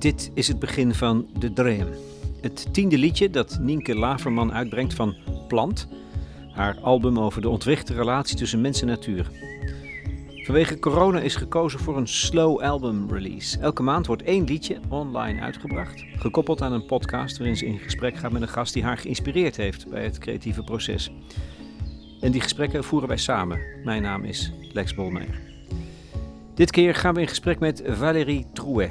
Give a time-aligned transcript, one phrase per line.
[0.00, 1.88] Dit is het begin van De Dream.
[2.40, 5.16] Het tiende liedje dat Nienke Laverman uitbrengt van
[5.48, 5.88] Plant.
[6.52, 9.30] Haar album over de ontwichte relatie tussen mens en natuur.
[10.44, 13.58] Vanwege corona is gekozen voor een slow album release.
[13.58, 18.16] Elke maand wordt één liedje online uitgebracht, gekoppeld aan een podcast waarin ze in gesprek
[18.16, 21.12] gaat met een gast die haar geïnspireerd heeft bij het creatieve proces.
[22.20, 23.60] En die gesprekken voeren wij samen.
[23.84, 25.40] Mijn naam is Lex Bolmeijer.
[26.54, 28.90] Dit keer gaan we in gesprek met Valérie Trouet.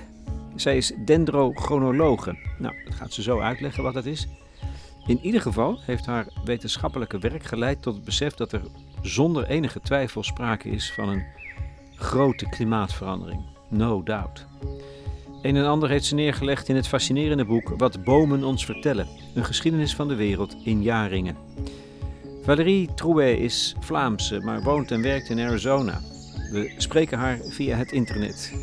[0.59, 2.37] Zij is dendrochronologe.
[2.57, 4.27] Nou, dat gaat ze zo uitleggen wat dat is.
[5.07, 8.61] In ieder geval heeft haar wetenschappelijke werk geleid tot het besef dat er
[9.01, 11.25] zonder enige twijfel sprake is van een
[11.95, 13.41] grote klimaatverandering.
[13.69, 14.45] No doubt.
[15.41, 19.45] Een en ander heeft ze neergelegd in het fascinerende boek Wat bomen ons vertellen: een
[19.45, 21.37] geschiedenis van de wereld in jaarringen.
[22.43, 26.01] Valérie Trouet is Vlaamse, maar woont en werkt in Arizona.
[26.51, 28.53] We spreken haar via het internet.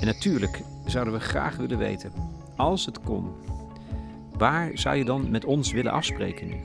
[0.00, 0.60] En natuurlijk
[0.90, 2.12] zouden we graag willen weten,
[2.56, 3.32] als het kon,
[4.32, 6.56] waar zou je dan met ons willen afspreken nu?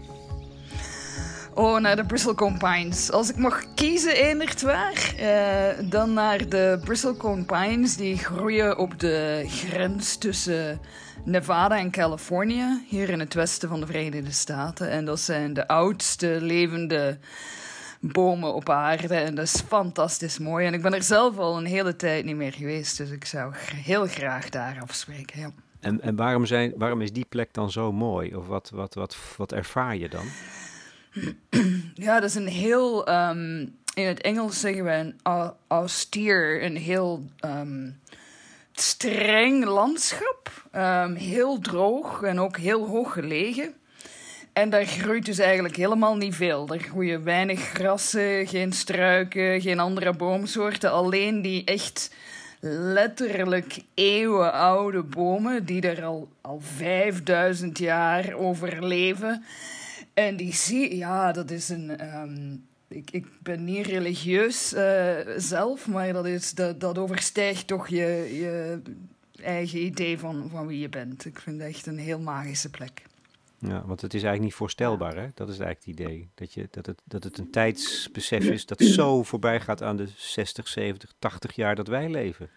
[1.56, 3.12] Oh, naar de Bristlecone Pines.
[3.12, 7.96] Als ik mag kiezen, eendert waar, uh, dan naar de Bristlecone Pines.
[7.96, 10.80] Die groeien op de grens tussen
[11.26, 14.90] Nevada en Californië, hier in het westen van de Verenigde Staten.
[14.90, 17.18] En dat zijn de oudste levende
[18.12, 19.16] bomen op aarde.
[19.16, 20.66] En dat is fantastisch mooi.
[20.66, 22.98] En ik ben er zelf al een hele tijd niet meer geweest.
[22.98, 25.40] Dus ik zou heel graag daar afspreken.
[25.40, 25.52] Ja.
[25.80, 28.36] En, en waarom, zijn, waarom is die plek dan zo mooi?
[28.36, 30.26] Of wat, wat, wat, wat ervaar je dan?
[31.94, 33.10] Ja, dat is een heel.
[33.10, 35.16] Um, in het Engels zeggen we een
[35.68, 38.00] austere, een heel um,
[38.72, 40.68] streng landschap.
[40.76, 43.74] Um, heel droog en ook heel hoog gelegen.
[44.54, 46.68] En daar groeit dus eigenlijk helemaal niet veel.
[46.68, 50.92] Er groeien weinig grassen, geen struiken, geen andere boomsoorten.
[50.92, 52.16] Alleen die echt
[52.70, 59.44] letterlijk eeuwenoude bomen die er al, al 5000 jaar overleven.
[60.14, 61.98] En die zie ja, dat is een.
[61.98, 62.56] Ehm,
[62.88, 68.30] ik, ik ben niet religieus uh, zelf, maar dat, is, dat, dat overstijgt toch je,
[68.34, 68.82] je
[69.44, 71.26] eigen idee van, van wie je bent.
[71.26, 73.04] Ik vind het echt een heel magische plek.
[73.68, 75.28] Ja, want het is eigenlijk niet voorstelbaar, hè?
[75.34, 76.30] Dat is eigenlijk het idee.
[76.36, 80.08] Dat, je, dat, het, dat het een tijdsbesef is dat zo voorbij gaat aan de
[80.16, 82.50] 60, 70, 80 jaar dat wij leven.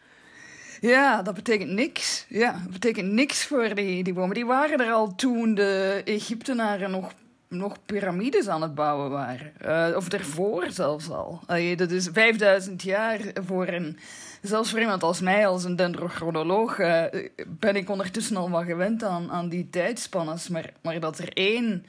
[0.81, 2.27] Ja, dat betekent niks.
[2.28, 4.34] Ja, dat betekent niks voor die, die bomen.
[4.34, 7.12] Die waren er al toen de Egyptenaren nog,
[7.49, 9.53] nog piramides aan het bouwen waren.
[9.65, 11.41] Uh, of ervoor zelfs al.
[11.50, 13.99] Uh, dat is 5000 jaar voor een
[14.47, 17.05] zelfs voor iemand als mij, als een dendrochronoloog, uh,
[17.47, 20.49] ben ik ondertussen al wel gewend aan, aan die tijdspannes.
[20.49, 21.87] Maar, maar dat er één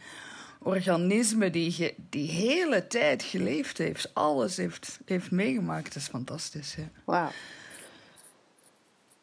[0.61, 6.77] organisme die die hele tijd geleefd heeft, alles heeft, heeft meegemaakt, is fantastisch.
[7.05, 7.29] Wauw.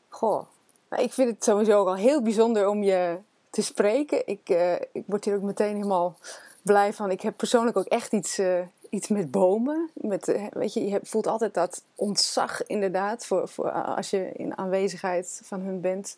[0.08, 0.46] Goh,
[0.90, 3.18] nou, ik vind het sowieso ook al heel bijzonder om je
[3.50, 4.26] te spreken.
[4.26, 6.18] Ik, uh, ik word hier ook meteen helemaal
[6.62, 7.10] blij van.
[7.10, 8.60] Ik heb persoonlijk ook echt iets, uh,
[8.94, 9.90] iets met bomen.
[9.94, 14.58] Met, eh, weet je, je voelt altijd dat ontzag inderdaad voor, voor als je in
[14.58, 16.16] aanwezigheid van hun bent.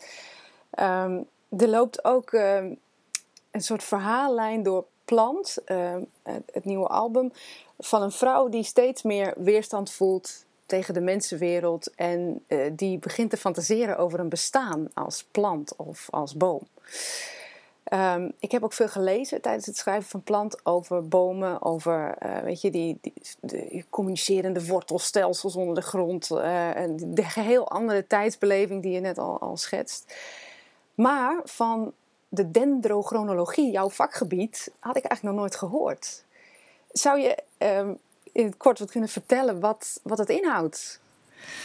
[0.81, 1.27] Um,
[1.59, 2.79] er loopt ook um,
[3.51, 7.33] een soort verhaallijn door Plant, um, het, nieuwe album,
[7.79, 13.31] van een vrouw die steeds meer weerstand voelt tegen de mensenwereld en uh, die begint
[13.31, 16.67] te fantaseren over een bestaan als plant of als boom.
[17.93, 22.39] Um, ik heb ook veel gelezen tijdens het schrijven van plant over bomen, over uh,
[22.39, 26.31] weet je, die, die de communicerende wortelstelsels onder de grond.
[26.31, 30.15] Uh, en de geheel andere tijdsbeleving die je net al, al schetst.
[30.95, 31.93] Maar van
[32.29, 36.25] de dendrochronologie, jouw vakgebied, had ik eigenlijk nog nooit gehoord.
[36.89, 37.99] Zou je um,
[38.33, 41.01] in het kort wat kunnen vertellen wat, wat het inhoudt?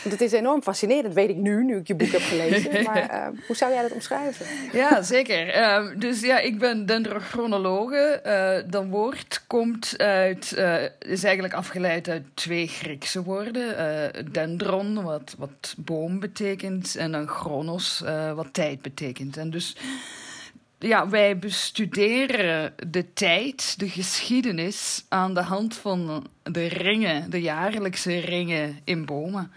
[0.10, 2.84] Het is enorm fascinerend, weet ik nu, nu ik je boek heb gelezen.
[2.84, 4.46] Maar uh, hoe zou jij dat omschrijven?
[4.72, 5.58] Ja, zeker.
[5.58, 8.22] Uh, dus ja, ik ben dendrochronologe.
[8.26, 10.52] Uh, dat woord komt uit,
[11.00, 13.76] is eigenlijk afgeleid uit twee Griekse woorden.
[14.32, 18.04] dendron, wat, wat boom betekent, en dan chronos,
[18.36, 19.38] wat tijd betekent.
[19.38, 19.76] En dus
[20.82, 28.20] ja, wij bestuderen de tijd, de geschiedenis aan de hand van de ringen, de jaarlijkse
[28.20, 29.52] ringen in bomen.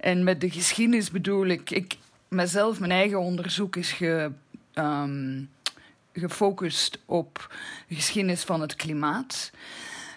[0.00, 1.96] En met de geschiedenis bedoel ik, ik
[2.28, 4.30] mezelf, mijn eigen onderzoek is ge,
[4.74, 5.50] um,
[6.12, 7.54] gefocust op
[7.88, 9.50] de geschiedenis van het klimaat.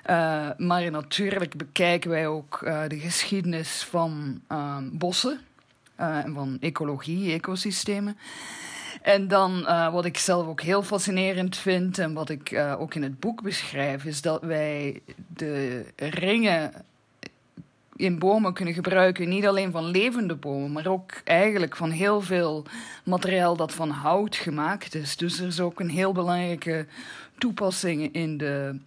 [0.09, 5.39] Uh, maar natuurlijk bekijken wij ook uh, de geschiedenis van uh, bossen
[5.95, 8.17] en van ecologie, ecosystemen.
[9.01, 12.95] En dan uh, wat ik zelf ook heel fascinerend vind en wat ik uh, ook
[12.95, 15.01] in het boek beschrijf, is dat wij
[15.33, 16.73] de ringen
[17.95, 19.29] in bomen kunnen gebruiken.
[19.29, 22.65] Niet alleen van levende bomen, maar ook eigenlijk van heel veel
[23.03, 25.17] materiaal dat van hout gemaakt is.
[25.17, 26.85] Dus er is ook een heel belangrijke
[27.37, 28.79] toepassing in de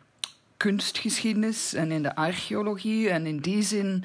[0.57, 3.09] kunstgeschiedenis en in de archeologie.
[3.09, 4.05] En in die zin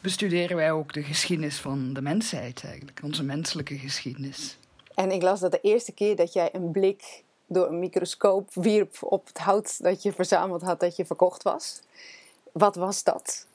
[0.00, 4.56] bestuderen wij ook de geschiedenis van de mensheid eigenlijk, onze menselijke geschiedenis.
[4.96, 8.96] En ik las dat de eerste keer dat jij een blik door een microscoop wierp
[9.00, 11.80] op het hout dat je verzameld had, dat je verkocht was.
[12.52, 13.46] Wat was dat?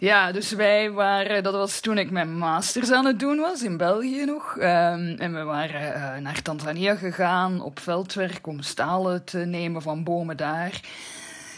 [0.00, 3.76] Ja, dus wij waren, dat was toen ik mijn masters aan het doen was in
[3.76, 4.56] België nog.
[4.56, 10.04] Ehm, en we waren uh, naar Tanzania gegaan op veldwerk om stalen te nemen van
[10.04, 10.80] bomen daar.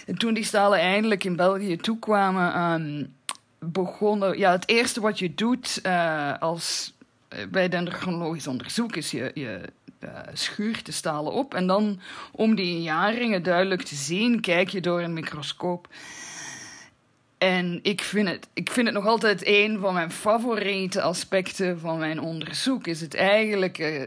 [0.06, 3.14] En toen die stalen eindelijk in België toekwamen, um,
[3.58, 4.38] begonnen.
[4.38, 6.99] Ja, het eerste wat je doet uh, als eh,
[7.50, 9.60] bij dendrochronologisch onderzoek is je, je
[10.00, 11.54] uh, schuurt de stalen op.
[11.54, 12.00] En dan,
[12.32, 15.88] om die jaringen duidelijk te zien, kijk je door een microscoop.
[17.38, 21.98] En ik vind, het, ik vind het nog altijd een van mijn favoriete aspecten van
[21.98, 22.86] mijn onderzoek.
[22.86, 24.02] Is het eigenlijk uh,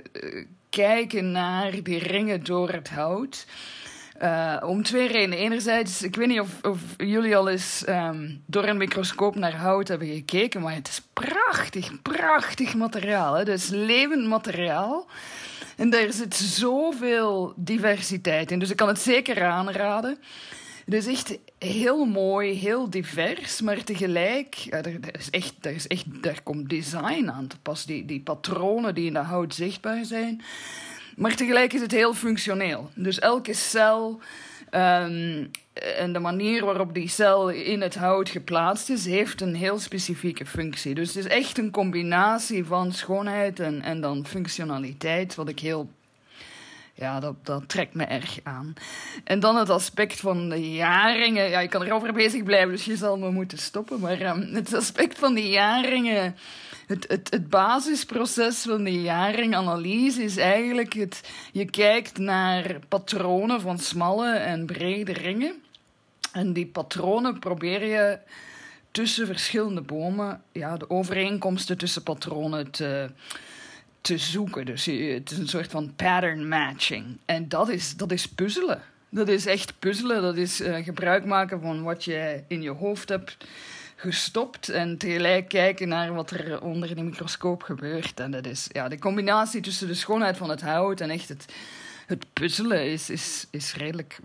[0.70, 3.46] kijken naar die ringen door het hout.
[4.24, 5.38] Uh, om twee redenen.
[5.38, 9.88] Enerzijds, ik weet niet of, of jullie al eens um, door een microscoop naar hout
[9.88, 13.34] hebben gekeken, maar het is prachtig, prachtig materiaal.
[13.34, 13.52] Hè?
[13.52, 15.08] Is levend materiaal.
[15.78, 18.60] En daar zit zoveel diversiteit in.
[18.60, 20.18] Dus ik kan het zeker aanraden.
[20.86, 26.24] Het is echt heel mooi, heel divers, maar tegelijk, ja, er, is echt, is echt,
[26.24, 27.86] daar komt design aan te pas.
[27.86, 30.42] Die, die patronen die in de hout zichtbaar zijn.
[31.16, 32.90] Maar tegelijk is het heel functioneel.
[32.96, 34.20] Dus elke cel
[34.72, 39.80] um, en de manier waarop die cel in het hout geplaatst is, heeft een heel
[39.80, 40.94] specifieke functie.
[40.94, 45.90] Dus het is echt een combinatie van schoonheid en, en dan functionaliteit, wat ik heel
[46.94, 48.74] ja, dat, dat trekt me erg aan.
[49.24, 51.50] En dan het aspect van de jaringen.
[51.50, 54.00] Ja, ik kan erover bezig blijven, dus je zal me moeten stoppen.
[54.00, 56.36] Maar um, het aspect van die jaringen.
[56.88, 61.30] Het, het, het basisproces van de jaringanalyse is eigenlijk het...
[61.52, 65.54] Je kijkt naar patronen van smalle en brede ringen.
[66.32, 68.20] En die patronen probeer je
[68.92, 70.42] tussen verschillende bomen...
[70.52, 73.10] Ja, de overeenkomsten tussen patronen te
[74.04, 74.66] te zoeken.
[74.66, 77.18] Dus het is een soort van pattern matching.
[77.26, 78.82] En dat is, dat is puzzelen.
[79.10, 80.22] Dat is echt puzzelen.
[80.22, 83.38] Dat is uh, gebruik maken van wat je in je hoofd hebt
[83.96, 88.20] gestopt en tegelijk kijken naar wat er onder de microscoop gebeurt.
[88.20, 91.46] En dat is ja, de combinatie tussen de schoonheid van het hout en echt het,
[92.06, 94.20] het puzzelen is, is, is redelijk.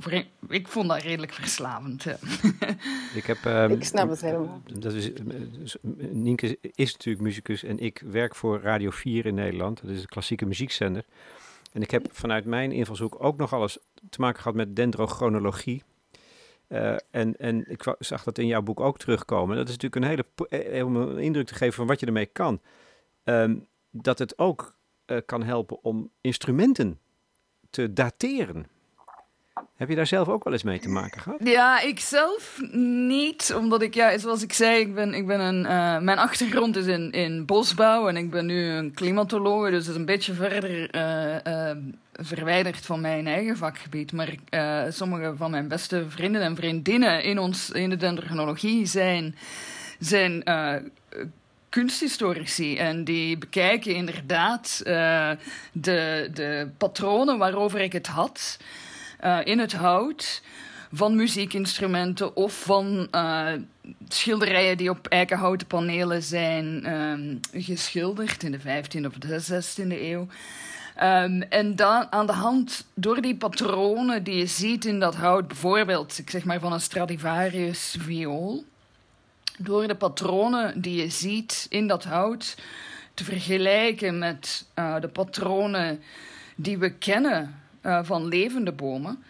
[0.49, 2.07] Ik vond dat redelijk verslavend.
[3.15, 4.63] Ik, heb, um, ik snap het helemaal.
[4.79, 5.15] Dat is,
[5.59, 5.77] dus,
[6.11, 9.81] Nienke is natuurlijk muzikus en ik werk voor Radio 4 in Nederland.
[9.83, 11.05] Dat is een klassieke muziekzender.
[11.73, 13.79] En ik heb vanuit mijn invalshoek ook nog alles
[14.11, 15.83] te maken gehad met dendrochronologie.
[16.69, 19.57] Uh, en, en ik zag dat in jouw boek ook terugkomen.
[19.57, 22.27] Dat is natuurlijk een hele eh, om een indruk te geven van wat je ermee
[22.27, 22.61] kan.
[23.25, 24.77] Um, dat het ook
[25.07, 26.99] uh, kan helpen om instrumenten
[27.71, 28.67] te dateren.
[29.77, 31.41] Heb je daar zelf ook wel eens mee te maken gehad?
[31.45, 32.61] Ja, ik zelf
[33.07, 33.55] niet.
[33.57, 36.87] Omdat ik, ja, zoals ik zei, ik ben, ik ben een, uh, mijn achtergrond is
[36.87, 39.71] in, in bosbouw en ik ben nu een klimatoloog.
[39.71, 41.77] Dus dat is een beetje verder uh, uh,
[42.13, 44.13] verwijderd van mijn eigen vakgebied.
[44.13, 44.35] Maar
[44.89, 49.37] sommige van mijn beste vrienden en vriendinnen in, ons, in de dendrochronologie zijn,
[49.99, 50.43] zijn
[51.69, 55.31] kunsthistorici en die bekijken inderdaad uh,
[55.73, 58.59] de, de patronen waarover ik het had
[59.25, 60.43] uh, in het hout
[60.93, 63.53] van muziekinstrumenten of van uh,
[64.09, 70.27] schilderijen die op eikenhouten panelen zijn um, geschilderd in de 15e of de 16e eeuw.
[71.03, 75.49] Um, en dan aan de hand, door die patronen die je ziet in dat hout,
[75.49, 78.65] bijvoorbeeld, ik zeg maar van een Stradivarius viool,
[79.59, 82.57] door de patronen die je ziet in dat hout
[83.15, 86.03] te vergelijken met uh, de patronen
[86.57, 89.25] die we kennen uh, van levende bomen,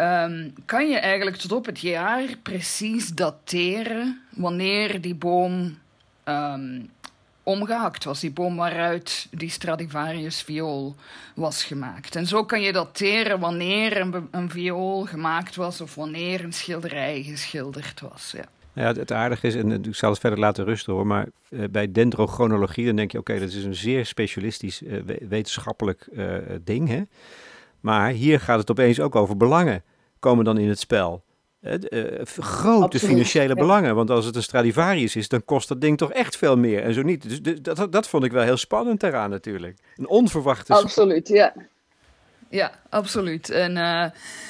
[0.00, 5.78] um, kan je eigenlijk tot op het jaar precies dateren wanneer die boom
[6.24, 6.90] um,
[7.42, 10.96] omgehakt was, die boom waaruit die Stradivarius viool
[11.34, 12.16] was gemaakt.
[12.16, 17.22] En zo kan je dateren wanneer een, een viool gemaakt was of wanneer een schilderij
[17.22, 18.32] geschilderd was.
[18.36, 18.57] Ja.
[18.78, 21.92] Ja, het, aardige is, en ik zal het verder laten rusten hoor, maar uh, bij
[21.92, 26.88] dendrochronologie dan denk je, oké, dat is een zeer specialistisch uh, wetenschappelijk uh, ding.
[26.88, 27.02] Hè?
[27.80, 29.82] Maar hier gaat het opeens ook over belangen,
[30.18, 31.24] komen dan in het spel.
[31.60, 33.14] grote Absoluut.
[33.14, 36.56] financiële belangen, want als het een Stradivarius is, dan kost dat ding toch echt veel
[36.56, 37.42] meer en zo niet.
[37.42, 39.78] Dus dat, dat vond ik wel heel spannend eraan natuurlijk.
[39.96, 40.74] Een onverwachte...
[40.74, 41.54] Absoluut, ja.
[42.50, 43.50] Ja, absoluut.
[43.50, 44.04] En, uh,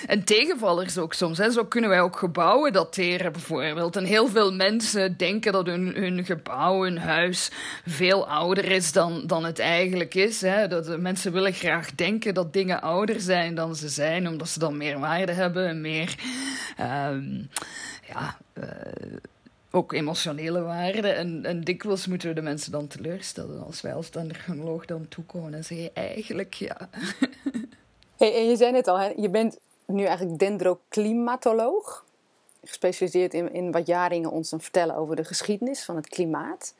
[0.06, 1.38] en tegenvallers ook soms.
[1.38, 1.50] Hè.
[1.50, 3.96] Zo kunnen wij ook gebouwen dateren, bijvoorbeeld.
[3.96, 7.50] En heel veel mensen denken dat hun, hun gebouw, hun huis,
[7.86, 10.40] veel ouder is dan, dan het eigenlijk is.
[10.40, 10.68] Hè.
[10.68, 14.76] Dat mensen willen graag denken dat dingen ouder zijn dan ze zijn, omdat ze dan
[14.76, 16.14] meer waarde hebben en meer.
[16.80, 17.48] Um,
[18.06, 18.36] ja.
[18.54, 18.64] Uh,
[19.70, 21.08] ook emotionele waarde.
[21.08, 25.54] En, en dikwijls moeten we de mensen dan teleurstellen als wij als dendroloog dan toekomen
[25.54, 26.88] en zeggen eigenlijk ja.
[28.18, 32.06] En je zei net al, hè, je bent nu eigenlijk dendroclimatoloog.
[32.64, 36.74] Gespecialiseerd in, in wat Jaringen ons dan vertellen over de geschiedenis van het klimaat.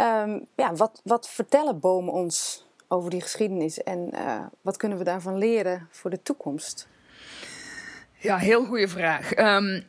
[0.00, 5.04] Um, ja, wat, wat vertellen bomen ons over die geschiedenis en uh, wat kunnen we
[5.04, 6.88] daarvan leren voor de toekomst?
[8.18, 9.36] Ja, heel goede vraag.
[9.38, 9.84] Um,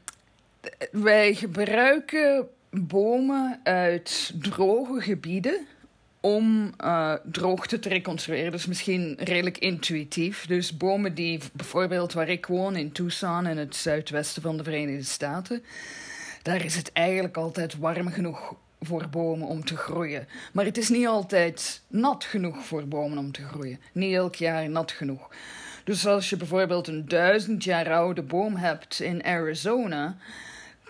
[0.91, 5.67] wij gebruiken bomen uit droge gebieden
[6.19, 8.51] om uh, droogte te reconstrueren.
[8.51, 10.45] Dus misschien redelijk intuïtief.
[10.45, 15.03] Dus bomen die bijvoorbeeld waar ik woon in Tucson in het zuidwesten van de Verenigde
[15.03, 15.63] Staten,
[16.41, 20.27] daar is het eigenlijk altijd warm genoeg voor bomen om te groeien.
[20.53, 23.79] Maar het is niet altijd nat genoeg voor bomen om te groeien.
[23.91, 25.29] Niet elk jaar nat genoeg.
[25.83, 30.17] Dus als je bijvoorbeeld een duizend jaar oude boom hebt in Arizona,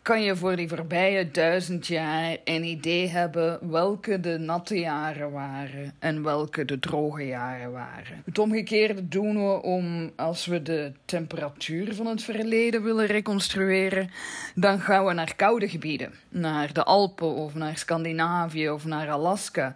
[0.08, 5.94] kan je voor die voorbije duizend jaar een idee hebben welke de natte jaren waren
[6.00, 8.22] en welke de droge jaren waren.
[8.26, 14.10] Het omgekeerde doen we om, als we de temperatuur van het verleden willen reconstrueren,
[14.56, 19.76] dan gaan we naar koude gebieden, naar de Alpen of naar Scandinavië of naar Alaska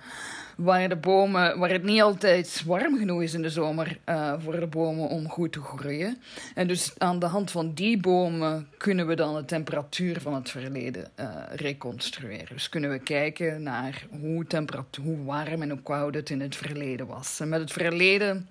[0.63, 4.59] waar de bomen, waar het niet altijd warm genoeg is in de zomer uh, voor
[4.59, 6.17] de bomen om goed te groeien.
[6.55, 10.49] En dus aan de hand van die bomen kunnen we dan de temperatuur van het
[10.49, 12.47] verleden uh, reconstrueren.
[12.55, 16.55] Dus kunnen we kijken naar hoe, temperatuur, hoe warm en hoe koud het in het
[16.55, 17.39] verleden was.
[17.45, 18.49] Met het verleden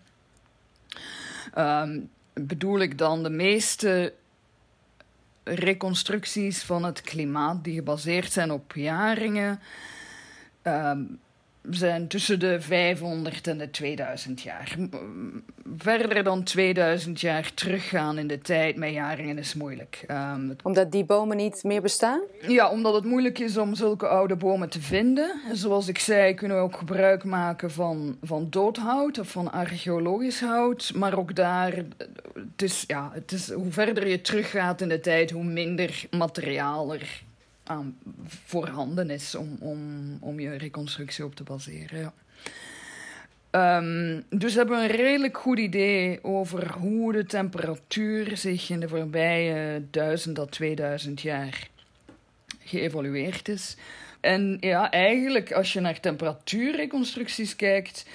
[1.59, 4.13] um, bedoel ik dan de meeste
[5.45, 9.61] reconstructies van het klimaat die gebaseerd zijn op jaringen.
[10.63, 11.21] Um,
[11.71, 14.77] zijn tussen de 500 en de 2000 jaar.
[15.77, 20.05] Verder dan 2000 jaar teruggaan in de tijd met jaringen is moeilijk.
[20.11, 22.21] Um, omdat die bomen niet meer bestaan?
[22.49, 25.41] Ja, omdat het moeilijk is om zulke oude bomen te vinden.
[25.53, 30.93] Zoals ik zei, kunnen we ook gebruik maken van, van doodhout of van archeologisch hout.
[30.95, 31.73] Maar ook daar,
[32.35, 36.93] het is, ja, het is, hoe verder je teruggaat in de tijd, hoe minder materiaal
[36.95, 37.23] er
[38.27, 39.81] voorhanden is om, om,
[40.21, 41.99] om je reconstructie op te baseren.
[41.99, 42.13] Ja.
[43.53, 48.89] Um, dus hebben we een redelijk goed idee over hoe de temperatuur zich in de
[48.89, 51.69] voorbije 1000 tot 2000 jaar
[52.65, 53.77] geëvolueerd is.
[54.21, 58.07] En ja, eigenlijk als je naar temperatuurreconstructies kijkt,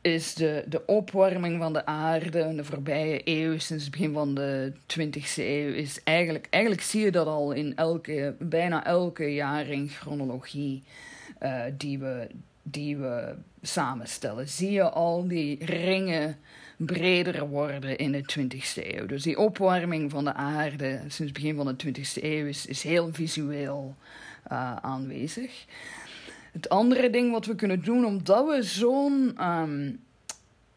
[0.00, 4.34] is de, de opwarming van de aarde in de voorbije eeuw, sinds het begin van
[4.34, 9.68] de 20e eeuw, is eigenlijk, eigenlijk zie je dat al in elke, bijna elke jaar
[9.68, 10.82] in chronologie
[11.42, 12.26] uh, die, we,
[12.62, 14.48] die we samenstellen.
[14.48, 16.38] Zie je al die ringen
[16.76, 19.06] breder worden in de 20e eeuw.
[19.06, 22.82] Dus die opwarming van de aarde sinds het begin van de 20e eeuw is, is
[22.82, 23.96] heel visueel
[24.52, 25.64] uh, aanwezig.
[26.52, 29.36] Het andere ding wat we kunnen doen, omdat we zo'n.
[29.40, 30.00] Um,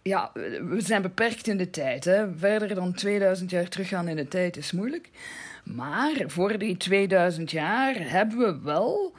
[0.04, 0.32] ja,
[0.68, 2.06] we zijn beperkt in de tijd.
[2.06, 2.36] Hè.
[2.38, 5.10] Verder dan 2000 jaar teruggaan in de tijd is moeilijk.
[5.64, 9.14] Maar voor die 2000 jaar hebben we wel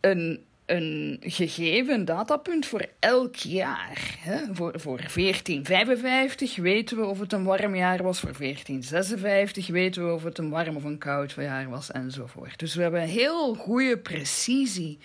[0.00, 4.16] een, een gegeven datapunt voor elk jaar.
[4.18, 4.38] Hè.
[4.52, 8.20] Voor, voor 1455 weten we of het een warm jaar was.
[8.20, 12.58] Voor 1456 weten we of het een warm of een koud jaar was, enzovoort.
[12.58, 14.98] Dus we hebben een heel goede precisie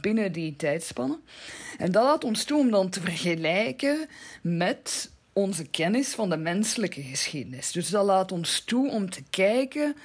[0.00, 1.20] binnen die tijdspannen.
[1.78, 4.08] En dat laat ons toe om dan te vergelijken
[4.42, 7.72] met onze kennis van de menselijke geschiedenis.
[7.72, 9.96] Dus dat laat ons toe om te kijken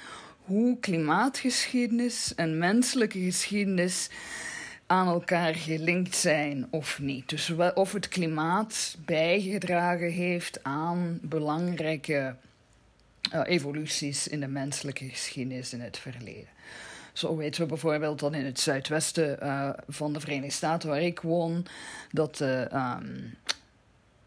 [0.44, 4.08] hoe klimaatgeschiedenis en menselijke geschiedenis
[4.86, 7.28] aan elkaar gelinkt zijn of niet.
[7.28, 12.36] Dus of het klimaat bijgedragen heeft aan belangrijke
[13.34, 16.48] uh, evoluties in de menselijke geschiedenis in het verleden.
[17.18, 21.20] Zo weten we bijvoorbeeld dat in het zuidwesten uh, van de Verenigde Staten, waar ik
[21.20, 21.66] woon,
[22.10, 22.38] dat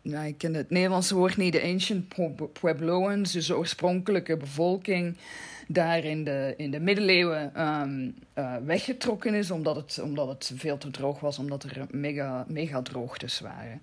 [0.02, 2.14] ja, ik ken het Nederlandse woord niet, de ancient
[2.60, 5.18] Puebloans, dus de oorspronkelijke bevolking,
[5.68, 10.78] daar in de, in de middeleeuwen um, uh, weggetrokken is, omdat het, omdat het veel
[10.78, 13.82] te droog was, omdat er mega, mega droogtes waren.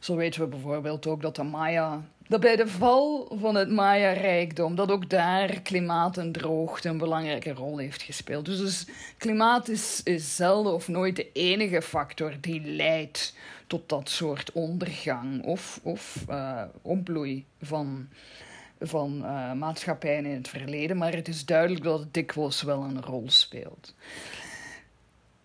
[0.00, 4.74] Zo weten we bijvoorbeeld ook dat de Maya dat bij de val van het Maya-rijkdom,
[4.74, 8.44] dat ook daar klimaat en droogte een belangrijke rol heeft gespeeld.
[8.44, 8.86] Dus, dus
[9.16, 13.34] klimaat is, is zelden of nooit de enige factor die leidt
[13.66, 16.24] tot dat soort ondergang of, of
[16.82, 18.08] opbloei van,
[18.80, 20.96] van uh, maatschappijen in het verleden.
[20.96, 23.94] Maar het is duidelijk dat het dikwijls wel een rol speelt.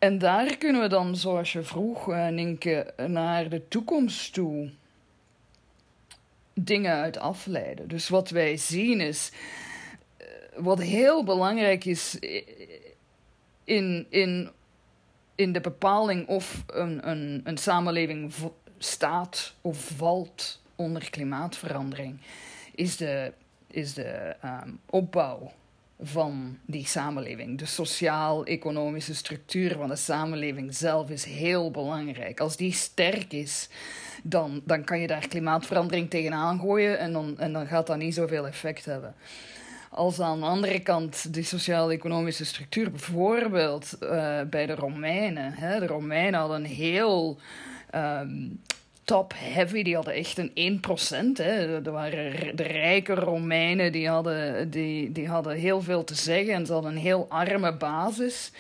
[0.01, 4.71] En daar kunnen we dan, zoals je vroeg, uh, Ninke, naar de toekomst toe
[6.53, 7.87] dingen uit afleiden.
[7.87, 9.31] Dus wat wij zien is,
[10.17, 12.17] eh, wat heel belangrijk is
[13.63, 14.51] in, in,
[15.35, 18.33] in de bepaling of een, een, een samenleving
[18.77, 22.19] staat of valt onder klimaatverandering,
[22.75, 23.33] is de,
[23.67, 25.51] is de um, opbouw
[26.01, 27.57] van die samenleving.
[27.57, 32.39] De sociaal-economische structuur van de samenleving zelf is heel belangrijk.
[32.39, 33.69] Als die sterk is,
[34.23, 38.13] dan, dan kan je daar klimaatverandering tegenaan gooien en dan, en dan gaat dat niet
[38.13, 39.15] zoveel effect hebben.
[39.89, 45.53] Als aan de andere kant de sociaal-economische structuur, bijvoorbeeld uh, bij de Romeinen.
[45.53, 47.39] Hè, de Romeinen hadden een heel
[47.95, 48.61] um,
[49.03, 49.83] top-heavy.
[49.83, 50.81] Die hadden echt een
[51.37, 51.37] 1%.
[51.37, 51.83] Hè.
[51.85, 56.65] Er waren de rijke Romeinen, die hadden, die, die hadden heel veel te zeggen en
[56.65, 58.51] ze hadden een heel arme basis.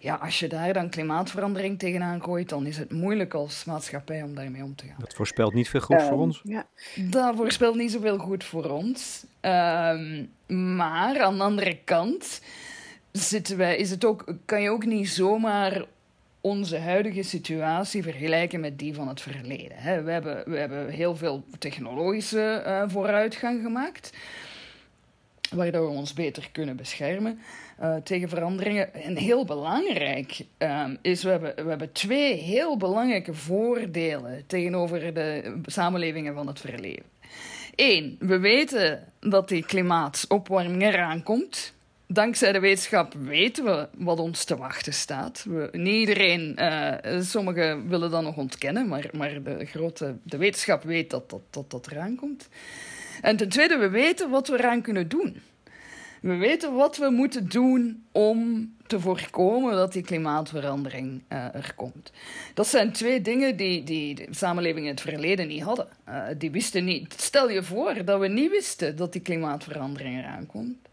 [0.00, 4.34] Ja, als je daar dan klimaatverandering tegenaan gooit, dan is het moeilijk als maatschappij om
[4.34, 4.96] daarmee om te gaan.
[4.98, 6.40] Dat voorspelt niet veel goed voor ehm, ons.
[6.44, 6.66] Ja.
[6.94, 9.24] Dat voorspelt niet zoveel goed voor ons.
[9.40, 10.30] Um,
[10.76, 12.40] maar aan de andere kant
[13.12, 15.84] zitten wij, is het ook, kan je ook niet zomaar
[16.40, 20.04] onze huidige situatie vergelijken met die van het verleden.
[20.04, 24.12] We, hebben, we hebben heel veel technologische uh, vooruitgang gemaakt,
[25.54, 27.38] waardoor we ons beter kunnen beschermen
[27.80, 28.94] uh, tegen veranderingen.
[28.94, 35.60] En heel belangrijk um, is, we hebben, we hebben twee heel belangrijke voordelen tegenover de
[35.66, 37.04] samenlevingen van het verleden.
[37.74, 41.74] Eén, we weten dat die klimaatopwarming eraan komt
[42.08, 45.44] dankzij de wetenschap weten we wat ons te wachten staat.
[45.48, 50.82] We, niet iedereen, uh, sommigen willen dat nog ontkennen, maar, maar de, grote, de wetenschap
[50.82, 52.48] weet dat dat, dat dat eraan komt.
[53.22, 55.40] En ten tweede, we weten wat we eraan kunnen doen.
[56.20, 62.12] We weten wat we moeten doen om te voorkomen dat die klimaatverandering uh, er komt.
[62.54, 65.88] Dat zijn twee dingen die, die de samenleving in het verleden niet hadden.
[66.08, 67.14] Uh, die wisten niet.
[67.16, 70.87] Stel je voor dat we niet wisten dat die klimaatverandering eraan komt.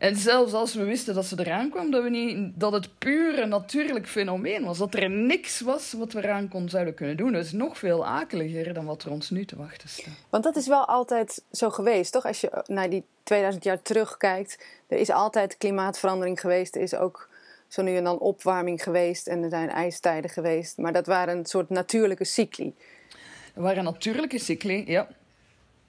[0.00, 3.38] En zelfs als we wisten dat ze eraan kwam, dat, we niet, dat het puur
[3.38, 4.78] een natuurlijk fenomeen was.
[4.78, 7.32] Dat er niks was wat we eraan kon, zouden kunnen doen.
[7.32, 10.14] Dat is nog veel akeliger dan wat er ons nu te wachten staat.
[10.30, 12.26] Want dat is wel altijd zo geweest, toch?
[12.26, 14.64] Als je naar die 2000 jaar terugkijkt.
[14.86, 16.76] Er is altijd klimaatverandering geweest.
[16.76, 17.28] Er is ook
[17.68, 19.26] zo nu en dan opwarming geweest.
[19.26, 20.78] En er zijn ijstijden geweest.
[20.78, 22.74] Maar dat waren een soort natuurlijke cycli.
[23.54, 25.08] Er waren natuurlijke cycli, ja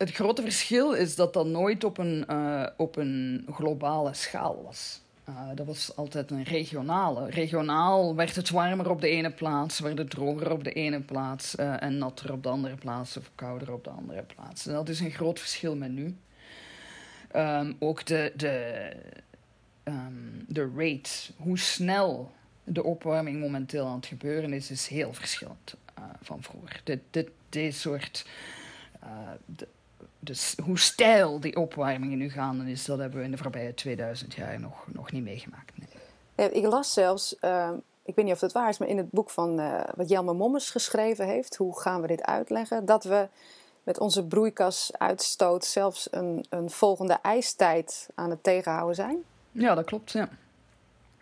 [0.01, 5.01] het grote verschil is dat dat nooit op een, uh, op een globale schaal was.
[5.29, 7.29] Uh, dat was altijd een regionale.
[7.29, 11.55] Regionaal werd het warmer op de ene plaats, werd het droger op de ene plaats
[11.55, 14.67] uh, en natter op de andere plaats of kouder op de andere plaats.
[14.67, 16.15] En dat is een groot verschil met nu.
[17.35, 18.89] Um, ook de, de,
[19.83, 22.31] um, de rate, hoe snel
[22.63, 25.75] de opwarming momenteel aan het gebeuren is, is heel verschillend
[26.21, 26.81] van vroeger.
[26.83, 28.25] Dit, dit, deze soort.
[29.45, 29.67] De,
[30.23, 34.33] dus hoe stijl die opwarmingen nu gaan is, dat hebben we in de voorbije 2000
[34.33, 35.71] jaar nog, nog niet meegemaakt.
[36.35, 36.51] Nee.
[36.51, 37.69] ik las zelfs, uh,
[38.03, 40.33] ik weet niet of dat waar is, maar in het boek van uh, wat Jelme
[40.33, 43.27] Mommers geschreven heeft, hoe gaan we dit uitleggen, dat we
[43.83, 49.17] met onze broeikasuitstoot zelfs een, een volgende ijstijd aan het tegenhouden zijn.
[49.51, 50.11] Ja, dat klopt.
[50.11, 50.29] Ja.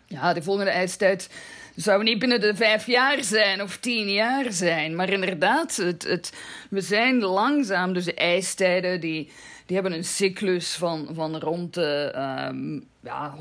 [0.10, 1.30] Ja, de volgende ijstijd
[1.76, 4.96] zou niet binnen de vijf jaar zijn of tien jaar zijn.
[4.96, 6.34] Maar inderdaad, het, het,
[6.70, 7.94] we zijn langzaam.
[7.94, 9.32] Dus de ijstijden die,
[9.66, 12.14] die hebben een cyclus van, van rond de
[12.52, 13.38] um, ja,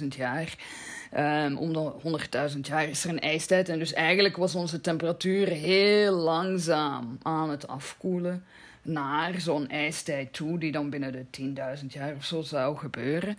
[0.00, 0.54] 100.000 jaar.
[1.44, 1.92] Um, om de
[2.54, 3.68] 100.000 jaar is er een ijstijd.
[3.68, 8.44] En dus eigenlijk was onze temperatuur heel langzaam aan het afkoelen
[8.86, 11.24] naar zo'n ijstijd toe, die dan binnen de
[11.80, 13.38] 10.000 jaar of zo zou gebeuren.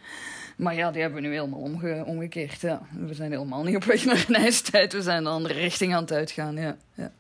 [0.58, 2.62] Maar ja, die hebben we nu helemaal omge omgekeerd.
[2.62, 2.82] Ja.
[2.92, 6.02] We zijn helemaal niet op weg naar een ijstijd, we zijn de andere richting aan
[6.02, 6.56] het uitgaan.
[6.56, 7.12] Ja, ja.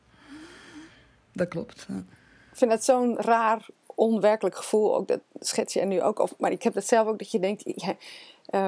[1.33, 1.87] Dat klopt.
[2.51, 4.95] Ik vind het zo'n raar, onwerkelijk gevoel.
[4.95, 6.35] Ook dat schets je nu ook over.
[6.39, 7.63] Maar ik heb het zelf ook dat je denkt.
[7.65, 7.95] Ja,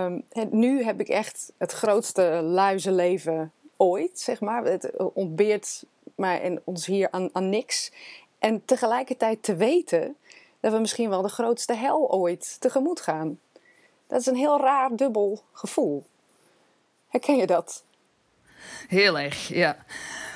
[0.05, 4.63] um, nu heb ik echt het grootste luizenleven ooit, zeg maar.
[4.63, 5.83] Het ontbeert
[6.15, 7.91] mij en ons hier aan, aan niks.
[8.39, 10.15] En tegelijkertijd te weten
[10.59, 13.39] dat we misschien wel de grootste hel ooit tegemoet gaan.
[14.07, 16.05] Dat is een heel raar dubbel gevoel.
[17.07, 17.83] Herken je dat?
[18.87, 19.85] Heel erg, ja.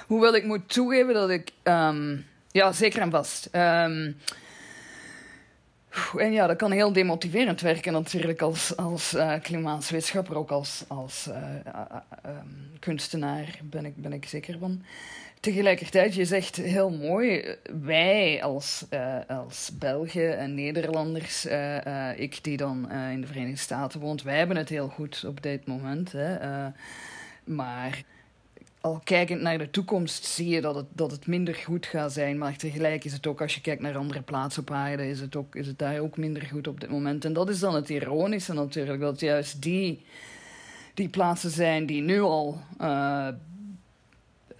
[0.07, 1.51] Hoewel ik moet toegeven dat ik.
[1.63, 3.45] Um, ja, zeker en vast.
[3.51, 4.11] Ehm,
[6.17, 11.27] en ja, dat kan heel demotiverend werken natuurlijk als, als uh, klimaatwetenschapper, ook als, als
[11.27, 11.35] uh,
[12.25, 12.31] uh,
[12.79, 14.83] kunstenaar ben ik, ben ik zeker van.
[15.43, 18.85] Tegelijkertijd, je zegt heel mooi, wij als,
[19.27, 21.45] als Belgen en Nederlanders,
[22.15, 25.67] ik die dan in de Verenigde Staten woont, wij hebben het heel goed op dit
[25.67, 26.11] moment.
[26.11, 26.37] Hè,
[27.43, 28.03] maar
[28.81, 32.37] al kijkend naar de toekomst zie je dat het, dat het minder goed gaat zijn.
[32.37, 35.35] Maar tegelijk is het ook, als je kijkt naar andere plaatsen op aarde, is het,
[35.35, 37.25] ook, is het daar ook minder goed op dit moment.
[37.25, 40.05] En dat is dan het ironische natuurlijk, dat juist die,
[40.93, 42.61] die plaatsen zijn die nu al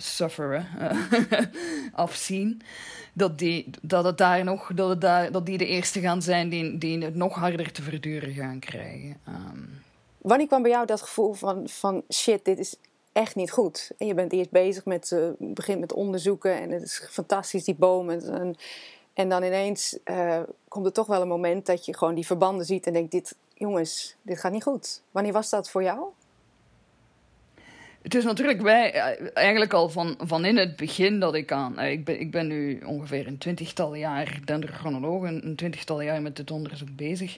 [0.03, 0.67] sufferen,
[1.93, 2.61] afzien.
[3.13, 6.49] Dat, die, dat, het daar nog, dat, het daar, dat die de eerste gaan zijn
[6.49, 9.17] die, die het nog harder te verduren gaan krijgen.
[9.27, 9.81] Um.
[10.17, 12.75] Wanneer kwam bij jou dat gevoel van, van shit, dit is
[13.11, 13.91] echt niet goed.
[13.97, 17.75] En je bent eerst bezig met, uh, begint met onderzoeken en het is fantastisch, die
[17.75, 18.21] bomen.
[18.33, 18.55] En,
[19.13, 22.65] en dan ineens uh, komt er toch wel een moment dat je gewoon die verbanden
[22.65, 25.01] ziet en denkt, dit, jongens, dit gaat niet goed.
[25.11, 25.99] Wanneer was dat voor jou?
[28.03, 31.79] Het is natuurlijk wij, eh, eigenlijk al van, van in het begin dat ik aan.
[31.79, 36.51] Ik ben, ik ben nu ongeveer een twintigtal jaar dendrochronoloog, een twintigtal jaar met dit
[36.51, 37.37] onderzoek bezig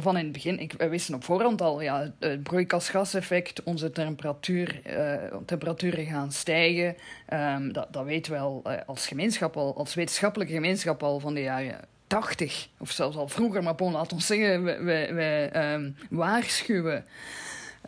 [0.00, 4.80] van in het begin, ik, we wisten op voorhand al, ja, het broeikasgaseffect, onze temperatuur,
[4.86, 5.14] uh,
[5.46, 6.96] temperaturen gaan stijgen.
[7.32, 11.40] Um, dat, dat weten we al als gemeenschap, al, als wetenschappelijke gemeenschap al van de
[11.40, 17.04] jaren 80, of zelfs al vroeger, maar bon, laat ons zeggen, we, we, um, waarschuwen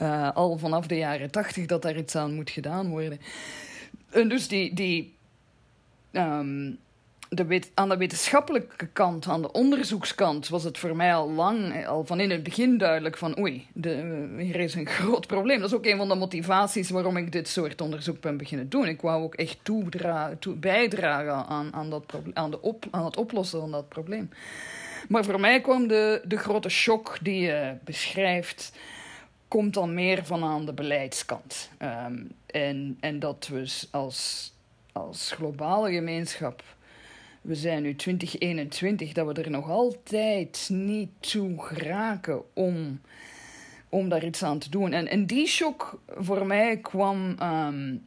[0.03, 3.21] uh, al vanaf de jaren 80 dat daar iets aan moet gedaan worden.
[4.11, 5.15] En dus die, die
[6.13, 6.79] um,
[7.29, 12.05] de aan de wetenschappelijke kant, aan de onderzoekskant, was het voor mij al lang, al
[12.05, 15.61] van in het begin duidelijk van oei, de, hier is een groot probleem.
[15.61, 18.87] Dat is ook een van de motivaties waarom ik dit soort onderzoek ben beginnen doen.
[18.87, 23.61] Ik wou ook echt toe, bijdragen aan, aan, dat aan, de op, aan het oplossen
[23.61, 24.31] van dat probleem.
[25.09, 28.73] Maar voor mij kwam de, de grote shock die je beschrijft,
[29.49, 31.71] komt dan meer van aan de beleidskant.
[31.83, 34.53] Um, en, en dat we als,
[34.93, 36.63] als globale gemeenschap
[37.47, 43.01] we zijn nu 2021, dat we er nog altijd niet toe geraken om,
[43.89, 44.93] om daar iets aan te doen.
[44.93, 48.05] En, en die shock voor mij kwam um,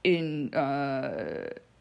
[0.00, 1.04] in, uh,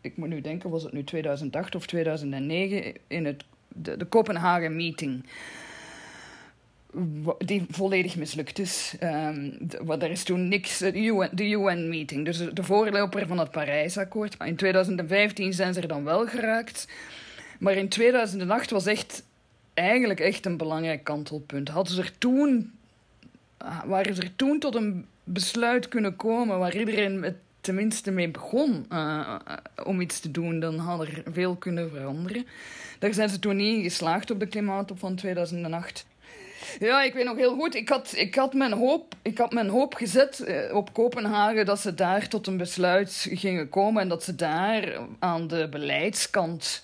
[0.02, 4.76] ik moet nu denken, was het nu 2008 of 2009, in het, de, de Kopenhagen
[4.76, 5.26] meeting
[7.38, 8.96] die volledig mislukt is.
[9.04, 9.58] Um,
[10.00, 14.36] er is toen niks, de UN-meeting, dus de voorloper van het Parijsakkoord.
[14.46, 16.88] In 2015 zijn ze er dan wel geraakt.
[17.60, 19.24] Maar in 2008 was echt,
[19.74, 21.70] eigenlijk echt een belangrijk kantelpunt.
[21.70, 22.72] Hadden ze er toen,
[23.58, 28.86] ah, waren ze er toen tot een besluit kunnen komen waar iedereen tenminste mee begon
[28.92, 29.36] uh,
[29.84, 32.46] om iets te doen, dan had er veel kunnen veranderen.
[33.00, 36.06] Daar zijn ze toen niet geslaagd op de klimaatop van 2008.
[36.80, 37.76] Ja, ik weet nog heel goed.
[37.76, 41.80] Ik had, ik had, mijn, hoop, ik had mijn hoop gezet eh, op Kopenhagen dat
[41.80, 46.84] ze daar tot een besluit gingen komen en dat ze daar aan de beleidskant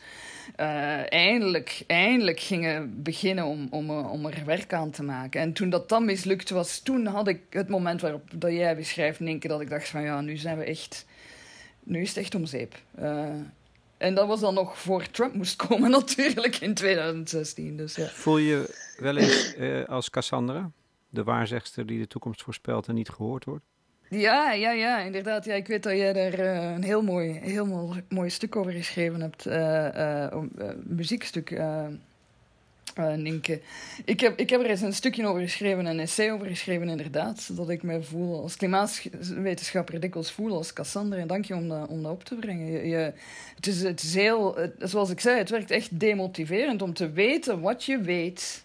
[0.59, 5.41] uh, eindelijk, eindelijk gingen beginnen om, om, eh, om er werk aan te maken.
[5.41, 9.19] En toen dat dan mislukt was, toen had ik het moment waarop dat jij beschrijft,
[9.19, 11.05] Nienke, dat ik dacht van ja, nu zijn we echt,
[11.83, 12.75] nu is het echt om zeep.
[13.97, 17.77] En dat was dan nog voor Trump moest komen natuurlijk in 2016.
[17.77, 18.05] Dus ja.
[18.05, 20.71] Voel je wel eens uh, als Cassandra,
[21.09, 23.63] de waarzegster die de toekomst voorspelt en niet gehoord wordt?
[24.09, 25.45] Ja, ja, ja, inderdaad.
[25.45, 28.71] Ja, ik weet dat jij daar uh, een heel mooi, heel mooi, mooi stuk over
[28.71, 29.47] geschreven hebt.
[29.47, 30.41] Uh,
[30.83, 31.49] muziekstuk
[32.99, 33.61] uh, Nienke.
[34.05, 37.55] Ik heb, ik heb er eens een stukje over geschreven, een essay over geschreven, inderdaad.
[37.55, 41.19] Dat ik me voel als klimaatwetenschapper dikwijls voel als Cassandra.
[41.19, 42.71] En dank je om dat, om dat op te brengen.
[42.71, 43.13] Je, je,
[43.55, 47.61] het, is, het is heel, zoals ik zei, het werkt echt demotiverend om te weten
[47.61, 48.63] wat je weet.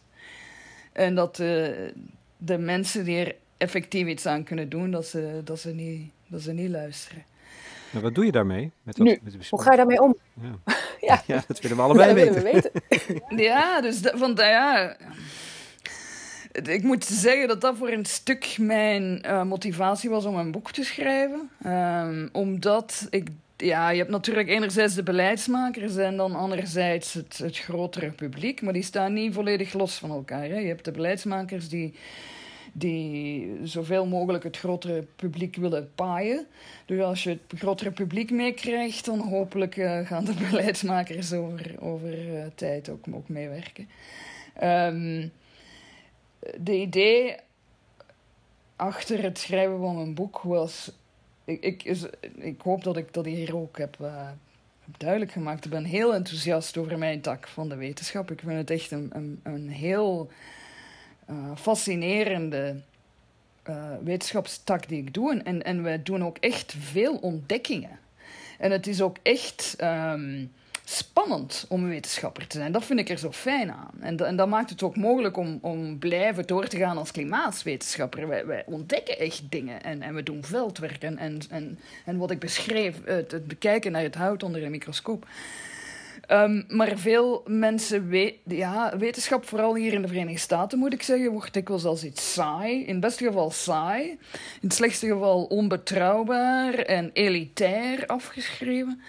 [0.93, 1.93] En dat de,
[2.37, 6.43] de mensen die er effectief iets aan kunnen doen, dat ze, dat ze, niet, dat
[6.43, 7.25] ze niet luisteren.
[7.91, 8.71] Maar wat doe je daarmee?
[8.83, 10.17] Met dat, nu, met hoe ga je daarmee om?
[10.41, 10.75] Ja.
[11.09, 11.23] ja.
[11.27, 11.45] ja.
[11.47, 12.35] dat willen we allebei weten.
[12.35, 13.23] We weten.
[13.51, 14.97] ja, dus dat, van, ja,
[16.53, 20.71] ik moet zeggen dat dat voor een stuk mijn uh, motivatie was om een boek
[20.73, 21.51] te schrijven.
[21.67, 27.59] Um, omdat ik, ja, je hebt natuurlijk enerzijds de beleidsmakers en dan anderzijds het, het
[27.59, 30.49] grotere publiek, maar die staan niet volledig los van elkaar.
[30.49, 30.59] Hè.
[30.59, 31.95] Je hebt de beleidsmakers die
[32.73, 36.47] die zoveel mogelijk het grotere publiek willen paaien.
[36.87, 42.35] Dus als je het grotere publiek meekrijgt, dan hopelijk uh, gaan de beleidsmakers over, over
[42.35, 43.89] uh, tijd ook, ook meewerken.
[44.63, 45.33] Um,
[46.61, 47.37] de idee
[48.77, 50.93] achter het schrijven van mijn boek was.
[51.45, 51.83] Ik, ik,
[52.35, 54.29] ik hoop dat ik dat hier ook heb uh,
[54.99, 55.65] duidelijk gemaakt.
[55.65, 58.31] Ik ben heel enthousiast over mijn tak van de wetenschap.
[58.31, 60.31] Ik vind het echt een, een, een heel
[61.31, 62.81] uh, fascinerende
[63.69, 65.43] uh, wetenschapstak die ik doe.
[65.43, 67.99] En, en we doen ook echt veel ontdekkingen.
[68.59, 70.53] En het is ook echt um,
[70.85, 72.73] spannend om wetenschapper te zijn.
[72.73, 73.91] Dat vind ik er zo fijn aan.
[74.01, 78.29] En, en dat maakt het ook mogelijk om, om blijven door te gaan als klimaatwetenschapper.
[78.29, 81.03] Wij, wij ontdekken echt dingen en, en we doen veldwerk.
[81.03, 84.71] En, en, en, en wat ik beschreef, het, het bekijken naar het hout onder een
[84.71, 85.27] microscoop.
[86.33, 91.03] Um, maar veel mensen weten, ja, wetenschap, vooral hier in de Verenigde Staten moet ik
[91.03, 92.85] zeggen, wordt dikwijls als iets saai.
[92.85, 94.19] In het beste geval saai, in
[94.61, 99.01] het slechtste geval onbetrouwbaar en elitair afgeschreven.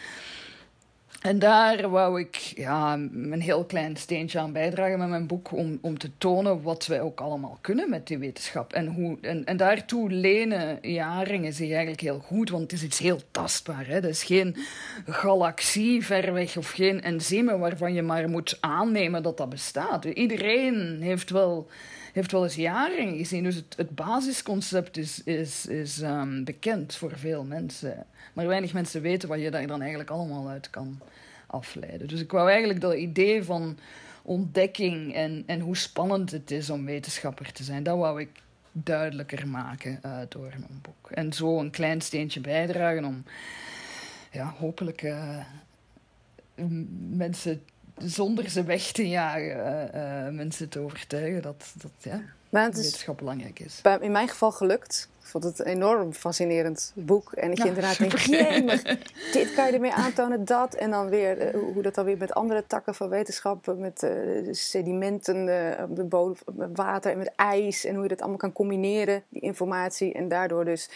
[1.21, 5.51] En daar wou ik ja, een heel klein steentje aan bijdragen met mijn boek.
[5.51, 8.73] Om, om te tonen wat wij ook allemaal kunnen met die wetenschap.
[8.73, 12.49] En, hoe, en, en daartoe lenen jaringen zich eigenlijk heel goed.
[12.49, 13.87] Want het is iets heel tastbaar.
[13.87, 13.93] Hè?
[13.93, 14.55] Het is geen
[15.05, 20.05] galaxie ver weg of geen enzym waarvan je maar moet aannemen dat dat bestaat.
[20.05, 21.67] Iedereen heeft wel
[22.11, 23.43] heeft wel eens jaren gezien.
[23.43, 28.05] Dus het, het basisconcept is, is, is um, bekend voor veel mensen.
[28.33, 30.99] Maar weinig mensen weten wat je daar dan eigenlijk allemaal uit kan
[31.47, 32.07] afleiden.
[32.07, 33.77] Dus ik wou eigenlijk dat idee van
[34.21, 38.29] ontdekking en, en hoe spannend het is om wetenschapper te zijn, dat wou ik
[38.71, 41.11] duidelijker maken door mijn boek.
[41.11, 43.23] En zo een klein steentje bijdragen om
[44.31, 45.37] ja, hopelijk uh,
[47.09, 47.61] mensen
[48.05, 53.81] zonder ze weg te jagen, uh, mensen te overtuigen dat, dat ja, wetenschap belangrijk is.
[53.99, 55.09] In mijn geval gelukt.
[55.21, 57.31] Ik vond het een enorm fascinerend boek.
[57.31, 58.25] En dat je inderdaad denkt,
[59.33, 60.73] dit kan je ermee aantonen, dat.
[60.73, 64.53] En dan weer uh, hoe dat dan weer met andere takken van wetenschap, met uh,
[64.53, 67.85] sedimenten, uh, de bodem, met water en met ijs.
[67.85, 70.13] En hoe je dat allemaal kan combineren, die informatie.
[70.13, 70.89] En daardoor dus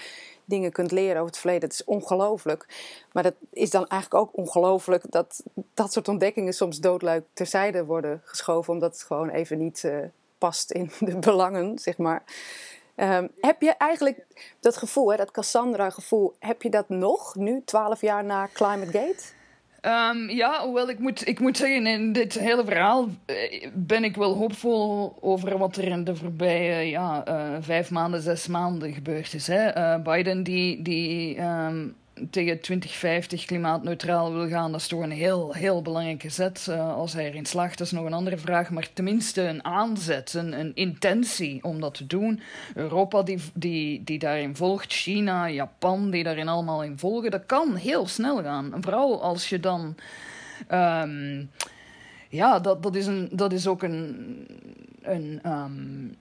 [0.46, 1.70] dingen kunt leren over het verleden.
[1.70, 2.66] Dat is ongelooflijk.
[3.12, 8.22] Maar dat is dan eigenlijk ook ongelooflijk dat dat soort ontdekkingen soms doodluik terzijde worden
[8.24, 9.98] geschoven, omdat het gewoon even niet uh,
[10.38, 12.24] past in de belangen, zeg maar.
[12.96, 14.26] Um, heb je eigenlijk
[14.60, 19.24] dat gevoel, dat Cassandra-gevoel, heb je dat nog nu, twaalf jaar na Climate Gate?
[19.86, 24.16] Um, ja, hoewel ik moet, ik moet zeggen, in dit hele verhaal eh, ben ik
[24.16, 29.34] wel hoopvol over wat er in de voorbije ja, uh, vijf maanden, zes maanden gebeurd
[29.34, 29.48] is.
[29.48, 29.78] Hè.
[29.78, 31.96] Uh, Biden die, die um,
[32.30, 36.66] tegen 2050 klimaatneutraal wil gaan, dat is toch een heel, heel belangrijke zet.
[36.70, 38.70] Uh, als hij erin slaagt, dat is nog een andere vraag.
[38.70, 42.40] Maar tenminste een aanzet, een, een intentie om dat te doen.
[42.74, 47.32] Europa die, die, die daarin volgt, China, Japan die daarin allemaal in volgen.
[47.32, 48.74] Dat kan heel snel gaan.
[48.82, 49.96] vooral als je dan...
[50.72, 51.50] Um,
[52.30, 54.48] ja, dat, dat, is een, dat is ook een...
[55.02, 56.16] een um,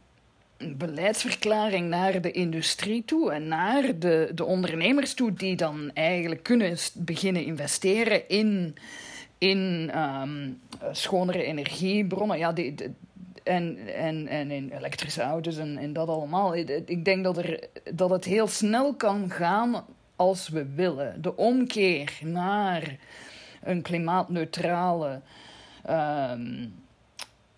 [0.76, 6.76] beleidsverklaring naar de industrie toe en naar de, de ondernemers toe, die dan eigenlijk kunnen
[6.94, 8.74] beginnen investeren in,
[9.38, 10.60] in um,
[10.92, 12.38] schonere energiebronnen.
[12.38, 12.74] Ja, die,
[13.42, 16.56] en, en, en in elektrische auto's en, en dat allemaal.
[16.56, 19.84] Ik denk dat, er, dat het heel snel kan gaan
[20.16, 21.22] als we willen.
[21.22, 22.96] De omkeer naar
[23.62, 25.20] een klimaatneutrale.
[25.90, 26.74] Um,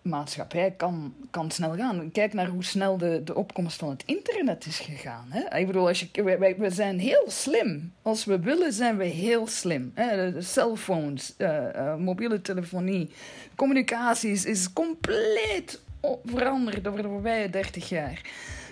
[0.07, 2.11] maatschappij kan, kan snel gaan.
[2.11, 5.25] Kijk naar hoe snel de, de opkomst van het internet is gegaan.
[5.29, 5.57] Hè?
[5.57, 7.93] Ik bedoel, als je, wij, we zijn heel slim.
[8.01, 9.91] Als we willen, zijn we heel slim.
[9.95, 13.09] De, cellphones, uh, uh, mobiele telefonie,
[13.55, 15.81] communicaties is compleet
[16.25, 18.21] veranderd over de voorbije 30 jaar.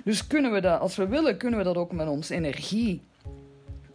[0.04, 3.02] Dus kunnen we dat, als we willen, kunnen we dat ook met ons energie.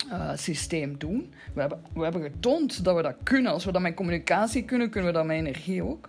[0.09, 1.33] Uh, systeem doen.
[1.55, 3.53] We hebben, we hebben getoond dat we dat kunnen.
[3.53, 6.09] Als we dat met communicatie kunnen, kunnen we dat met energie ook.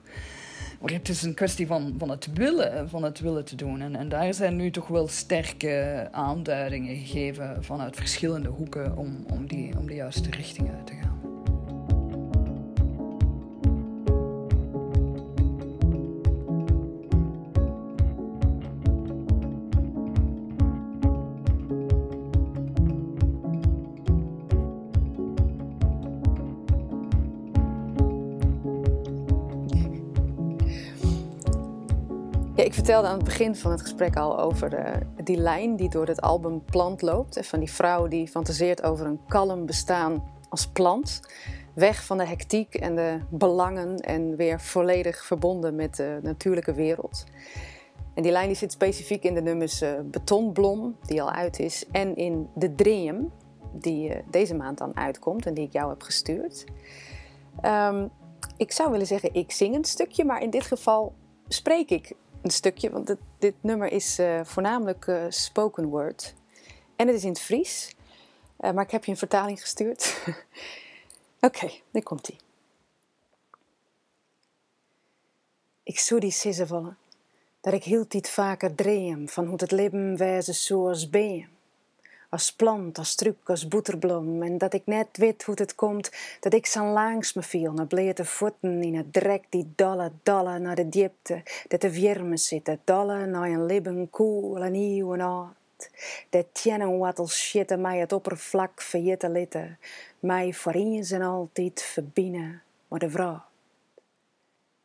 [0.81, 3.81] Maar het is een kwestie van, van het willen, van het willen te doen.
[3.81, 9.47] En, en daar zijn nu toch wel sterke aanduidingen gegeven vanuit verschillende hoeken om, om,
[9.47, 11.30] die, om de juiste richting uit te gaan.
[32.91, 36.21] Vertelde aan het begin van het gesprek al over uh, die lijn die door het
[36.21, 37.47] album Plant loopt.
[37.47, 41.19] Van die vrouw die fantaseert over een kalm bestaan als plant.
[41.73, 47.23] Weg van de hectiek en de belangen en weer volledig verbonden met de natuurlijke wereld.
[48.13, 51.85] En die lijn die zit specifiek in de nummers uh, Betonblom, die al uit is,
[51.91, 53.31] en in De Dream,
[53.73, 56.65] die deze maand dan uitkomt en die ik jou heb gestuurd.
[57.65, 58.09] Um,
[58.57, 61.13] ik zou willen zeggen, ik zing een stukje, maar in dit geval
[61.47, 66.33] spreek ik een stukje, want dit, nummer is uh, voornamelijk uh, spoken word.
[66.95, 67.95] En het is in het Fries,
[68.59, 70.17] uh, maar ik heb je een vertaling gestuurd.
[71.41, 72.37] Oké, okay, daar komt ie.
[75.83, 76.97] Ik zou die sissen vallen,
[77.61, 81.47] dat ik hield dit vaker dream van hoe het leven wijze zoals ben.
[82.31, 84.41] Als plant, als struik, als boeterblom.
[84.43, 87.87] En dat ik net weet hoe het komt dat ik zo langs me viel, naar
[87.87, 92.81] blete voeten in het drek die dolle, dolle naar de diepte, dat de wiermen zitten,
[92.83, 95.89] dolle naar een libben koel en nieuw en oud.
[96.29, 99.77] Dat tjennen wattel shitten mij het oppervlak verjitte litten,
[100.19, 103.43] mij voor eens en altijd verbinnen, maar de vrouw.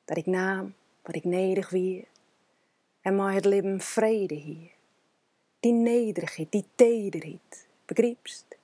[0.04, 2.04] Dat ik naam wat ik nederig weer
[3.00, 4.75] en maar het leven vrede hier.
[5.66, 8.56] Die nederigheid, die tederheid, begrijpst?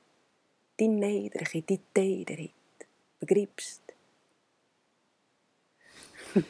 [0.74, 2.86] Die nederigheid, die tederheid,
[3.18, 3.80] begrijpst?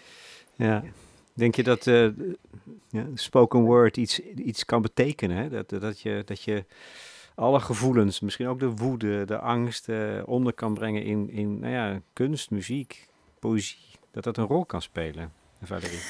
[0.57, 0.85] Ja.
[1.33, 5.37] Denk je dat ja, spoken word iets, iets kan betekenen?
[5.37, 5.49] Hè?
[5.49, 6.65] Dat, dat, je, dat je
[7.35, 11.73] alle gevoelens, misschien ook de woede, de angst, uh, onder kan brengen in, in nou
[11.73, 13.99] ja, kunst, muziek, poëzie.
[14.11, 16.01] Dat dat een rol kan spelen, Valerie?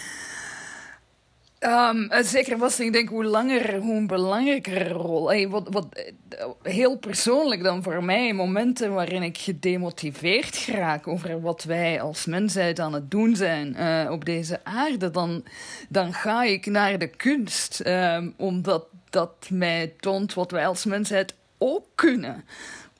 [1.64, 5.48] Um, zeker was ik denk hoe langer, hoe belangrijker rol.
[5.48, 5.86] Wat, wat,
[6.28, 12.26] eh, heel persoonlijk dan voor mij, momenten waarin ik gedemotiveerd raak over wat wij als
[12.26, 15.44] mensheid aan het doen zijn uh, op deze aarde, dan,
[15.88, 17.82] dan ga ik naar de kunst.
[17.86, 22.44] Um, omdat dat mij toont wat wij als mensheid ook kunnen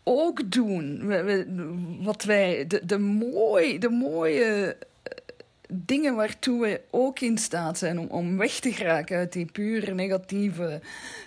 [0.04, 1.02] ook doen.
[2.02, 4.76] Wat wij, de, de, mooi, de mooie
[5.74, 9.94] dingen waartoe we ook in staat zijn om, om weg te geraken uit die pure
[9.94, 10.80] negatieve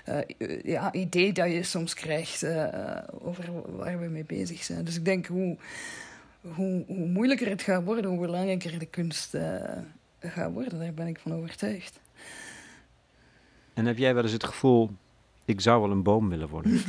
[0.10, 0.18] uh,
[0.64, 3.46] ja, idee dat je soms krijgt uh, over
[3.78, 4.86] waar we mee bezig zijn.
[4.86, 5.58] Dus ik denk hoe,
[6.42, 9.42] hoe, hoe moeilijker het gaat worden, hoe belangrijker de kunst uh,
[10.20, 10.80] gaat worden.
[10.80, 12.00] Daar ben ik van overtuigd.
[13.74, 14.90] En heb jij wel eens het gevoel,
[15.46, 16.82] ik zou wel een boom willen worden?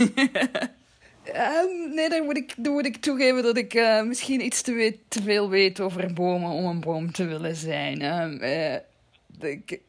[1.28, 4.98] Um, nee, dan moet, ik, dan moet ik toegeven dat ik uh, misschien iets te,
[5.08, 8.02] te, veel weet over bomen om een boom te willen zijn.
[8.02, 8.74] Uh,
[9.50, 9.80] ik,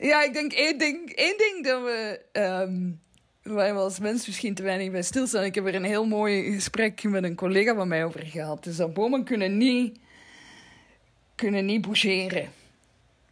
[0.10, 3.00] ja, ik denk één ding, één ding dat we, um,
[3.42, 5.44] waar we als mens misschien te weinig bij stilstaan.
[5.44, 8.64] Ik heb er een heel mooi gesprek met een collega van mij over gehad.
[8.64, 9.98] Dus dat bomen kunnen niet,
[11.34, 12.57] kunnen niet bougeren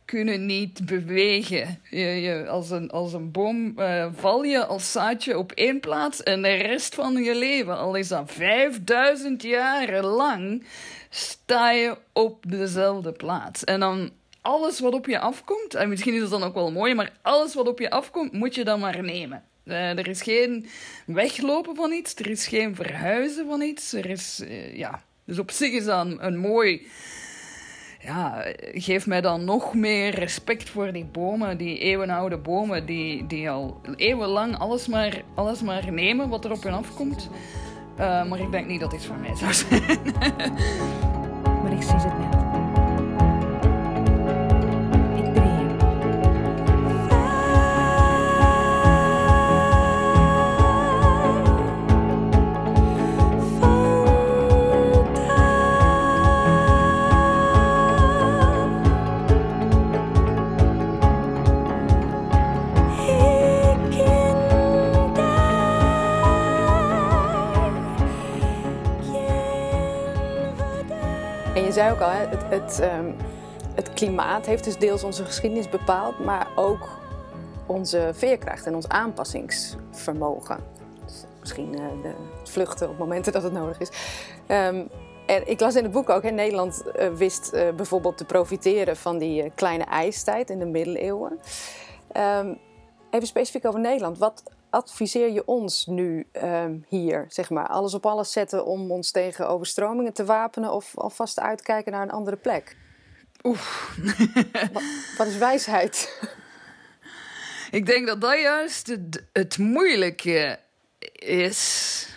[0.07, 1.81] kunnen niet bewegen.
[1.91, 6.23] Je, je, als, een, als een boom uh, val je als zaadje op één plaats
[6.23, 10.65] en de rest van je leven, al is dat 5000 jaren lang,
[11.11, 13.65] sta je op dezelfde plaats.
[13.65, 16.95] En dan alles wat op je afkomt, en misschien is het dan ook wel mooi,
[16.95, 19.43] maar alles wat op je afkomt, moet je dan maar nemen.
[19.65, 20.67] Uh, er is geen
[21.07, 23.93] weglopen van iets, er is geen verhuizen van iets.
[23.93, 25.03] Er is, uh, ja.
[25.25, 26.87] Dus op zich is dat een mooi
[28.07, 33.51] ja, geef mij dan nog meer respect voor die bomen, die eeuwenoude bomen, die, die
[33.51, 37.31] al eeuwenlang alles maar, alles maar nemen wat er op hun afkomt.
[37.99, 39.83] Uh, maar ik denk niet dat dit voor mij zou zijn.
[41.63, 42.56] maar ik zie het net.
[71.77, 73.17] Zei ook al, het, het, um,
[73.75, 76.89] het klimaat heeft dus deels onze geschiedenis bepaald, maar ook
[77.67, 80.59] onze veerkracht en ons aanpassingsvermogen.
[81.05, 82.13] Dus misschien uh, de
[82.45, 83.89] vluchten op momenten dat het nodig is.
[84.47, 84.91] En
[85.45, 89.19] ik las in het boek ook, in Nederland uh, wist uh, bijvoorbeeld te profiteren van
[89.19, 91.41] die kleine ijstijd in de middeleeuwen.
[92.17, 92.59] Um,
[93.11, 94.19] even specifiek over Nederland.
[94.19, 94.43] Wat
[94.77, 97.67] adviseer je ons nu um, hier, zeg maar?
[97.67, 102.11] Alles op alles zetten om ons tegen overstromingen te wapenen of alvast uitkijken naar een
[102.11, 102.77] andere plek?
[103.43, 103.97] Oef.
[104.73, 104.83] wat,
[105.19, 106.21] wat is wijsheid?
[107.71, 110.59] Ik denk dat dat juist het, het moeilijke
[111.19, 112.09] is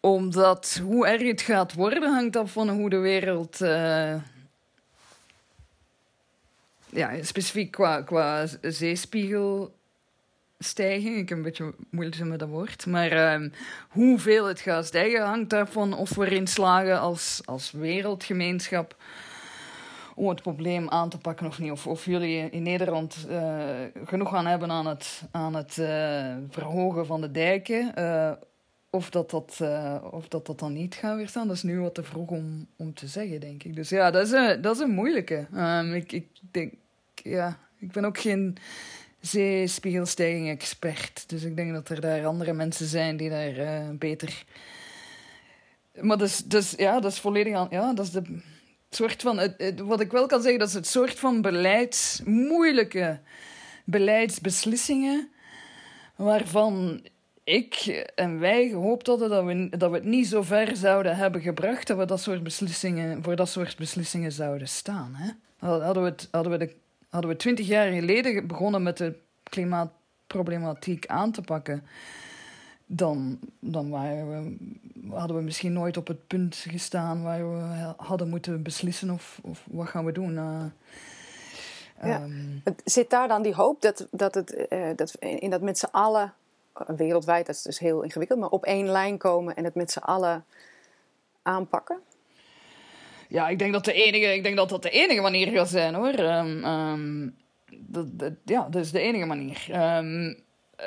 [0.00, 3.60] omdat hoe erg het gaat worden hangt af van hoe de wereld.
[3.60, 4.14] Uh,
[6.88, 9.74] ja, specifiek qua, qua zeespiegel
[10.64, 11.16] stijgen.
[11.16, 12.86] Ik heb een beetje moeite met dat woord.
[12.86, 13.48] Maar uh,
[13.88, 18.96] hoeveel het gaat stijgen hangt daarvan of we erin slagen als, als wereldgemeenschap
[20.14, 21.70] om het probleem aan te pakken of niet.
[21.70, 23.62] Of, of jullie in Nederland uh,
[24.04, 27.92] genoeg gaan hebben aan het, aan het uh, verhogen van de dijken.
[27.98, 28.32] Uh,
[28.90, 29.60] of dat dat,
[30.10, 32.94] of dat dat dan niet gaat weerstaan, dat is nu wat te vroeg om, om
[32.94, 33.74] te zeggen, denk ik.
[33.74, 35.46] Dus ja, dat is een, dat is een moeilijke.
[35.54, 36.72] Um, ik, ik denk,
[37.14, 38.56] ja, ik ben ook geen
[39.26, 41.24] zeespiegelstijging expert.
[41.26, 44.44] Dus ik denk dat er daar andere mensen zijn die daar uh, beter
[46.00, 47.66] maar dus, dus, ja, dat is volledig aan.
[47.70, 48.22] Ja, dat is de
[48.90, 49.54] soort van.
[49.76, 53.20] Wat ik wel kan zeggen, dat is het soort van beleids, moeilijke
[53.84, 55.28] beleidsbeslissingen.
[56.16, 57.02] waarvan
[57.44, 57.74] ik
[58.14, 61.86] en wij gehoopt hadden dat we, dat we het niet zo ver zouden hebben gebracht.
[61.86, 65.14] dat we dat soort beslissingen, voor dat soort beslissingen zouden staan.
[65.14, 65.30] Hè?
[65.58, 66.74] Hadden we, het, hadden, we de,
[67.14, 71.82] hadden we twintig jaar geleden begonnen met de klimaatproblematiek aan te pakken
[72.86, 74.56] dan, dan waren we,
[75.16, 79.66] hadden we misschien nooit op het punt gestaan waar we hadden moeten beslissen of, of
[79.70, 80.34] wat gaan we doen.
[80.34, 80.64] Uh,
[82.02, 82.22] ja.
[82.22, 85.88] um, Zit daar dan die hoop dat, dat, het, uh, dat in dat met z'n
[85.90, 86.32] allen,
[86.72, 89.90] eh, wereldwijd, dat is dus heel ingewikkeld, maar op één lijn komen en het met
[89.90, 90.44] z'n allen
[91.42, 91.98] aanpakken?
[93.34, 95.94] Ja, ik denk dat, de enige, ik denk dat dat de enige manier gaat zijn
[95.94, 96.18] hoor.
[96.18, 97.36] Um, um,
[97.86, 99.66] dat, ja, dat is de enige manier.
[99.70, 100.43] Um, eh,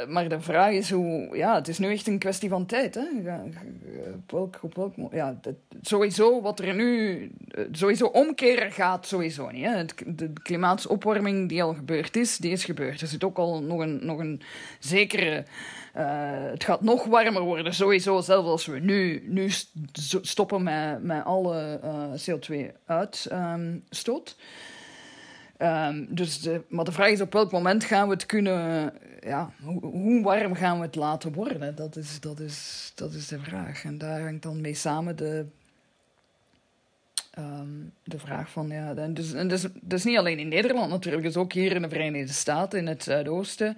[0.07, 1.37] maar de vraag is hoe...
[1.37, 2.95] Ja, het is nu echt een kwestie van tijd.
[2.95, 3.05] Hè?
[4.13, 5.39] Op welk, op ja,
[5.81, 7.21] sowieso wat er nu...
[7.51, 9.65] Eh, sowieso omkeren gaat sowieso niet.
[9.65, 9.85] Hè?
[10.05, 13.01] De klimaatopwarming die al gebeurd is, die is gebeurd.
[13.01, 14.41] Er zit ook al nog een, nog een
[14.79, 15.45] zekere...
[15.97, 18.21] Uh, het gaat nog warmer worden, sowieso.
[18.21, 19.49] Zelfs als we nu, nu
[20.21, 24.35] stoppen met, met alle uh, CO2-uitstoot.
[25.61, 28.93] Um, dus de, maar de vraag is op welk moment gaan we het kunnen,
[29.27, 31.75] ja, hoe, warm gaan we het laten worden?
[31.75, 33.83] Dat is, dat, is, dat is de vraag.
[33.83, 35.45] En daar hangt dan mee samen de,
[37.39, 41.23] um, de vraag van, ja, en dus, en dus, dus niet alleen in Nederland natuurlijk,
[41.23, 43.77] dus ook hier in de Verenigde Staten, in het Zuidoosten.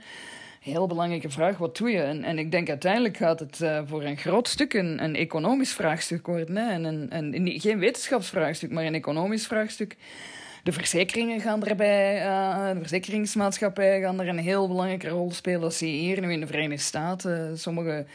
[0.60, 2.02] Heel belangrijke vraag, wat doe je?
[2.02, 5.74] En, en ik denk uiteindelijk gaat het uh, voor een groot stuk een, een economisch
[5.74, 6.56] vraagstuk worden.
[6.56, 6.70] Hè?
[6.72, 9.98] En, een, en, geen wetenschapsvraagstuk, maar een economisch vraagstuk.
[10.70, 15.64] De verzekeringen gaan erbij, uh, de verzekeringsmaatschappijen gaan er een heel belangrijke rol spelen.
[15.64, 18.06] Als je hier nu in de Verenigde Staten, sommige,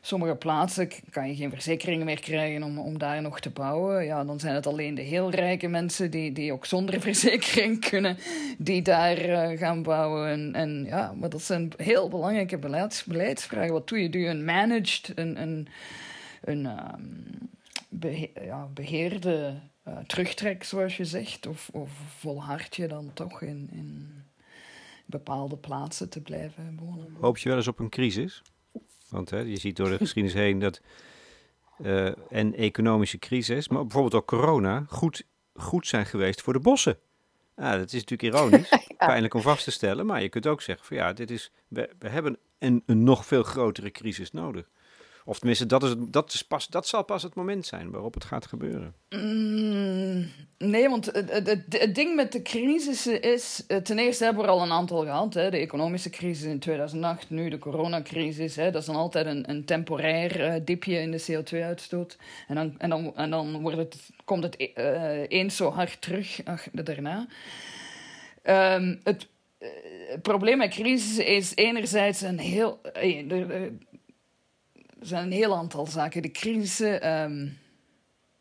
[0.00, 4.04] sommige plaatsen kan je geen verzekeringen meer krijgen om, om daar nog te bouwen.
[4.04, 8.16] Ja, dan zijn het alleen de heel rijke mensen die, die ook zonder verzekering kunnen,
[8.58, 10.28] die daar uh, gaan bouwen.
[10.28, 13.72] En, en, ja, maar dat zijn heel belangrijke beleids, beleidsvragen.
[13.72, 14.10] Wat doe je?
[14.10, 15.68] Doe een managed, een, een,
[16.40, 19.54] een um, ja, beheerde
[19.88, 21.46] uh, terugtrek, zoals je zegt?
[21.46, 24.22] Of, of volhard je dan toch in, in
[25.06, 27.16] bepaalde plaatsen te blijven wonen?
[27.20, 28.42] Hoop je wel eens op een crisis?
[29.08, 30.80] Want hè, je ziet door de geschiedenis heen dat
[31.78, 36.98] uh, en economische crisis, maar bijvoorbeeld ook corona, goed, goed zijn geweest voor de bossen.
[37.56, 40.86] Ja, dat is natuurlijk ironisch, pijnlijk om vast te stellen, maar je kunt ook zeggen
[40.86, 44.68] van ja, dit is, we, we hebben een, een nog veel grotere crisis nodig.
[45.28, 48.24] Of tenminste, dat, is, dat, is pas, dat zal pas het moment zijn waarop het
[48.24, 48.94] gaat gebeuren.
[49.08, 53.64] Mm, nee, want het, het, het, ding met de crisis is...
[53.66, 55.34] Eh, ten eerste hebben we er al een aantal gehad.
[55.34, 55.50] Hè.
[55.50, 58.56] De economische crisis in 2008, nu de coronacrisis.
[58.56, 58.70] Hè.
[58.70, 62.18] Dat is dan altijd een, een temporair uh, dipje in de CO2-uitstoot.
[62.48, 66.40] En dan, en dan, en dan wordt het, komt het uh, eens zo hard terug
[66.44, 67.26] ach, daarna.
[68.42, 69.28] Um, het,
[70.08, 72.80] het probleem met crisis is enerzijds een heel...
[75.06, 76.22] Er zijn een heel aantal zaken.
[76.22, 77.22] De crisissen.
[77.22, 77.58] Um,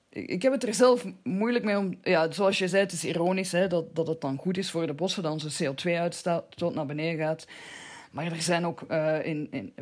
[0.09, 1.97] ik, heb het er zelf moeilijk mee om.
[2.03, 4.87] Ja, zoals je zei, het is ironisch hè, dat, dat het dan goed is voor
[4.87, 7.47] de bossen dat onze CO2-uitstoot naar beneden gaat.
[8.11, 9.73] Maar er zijn ook uh, in, in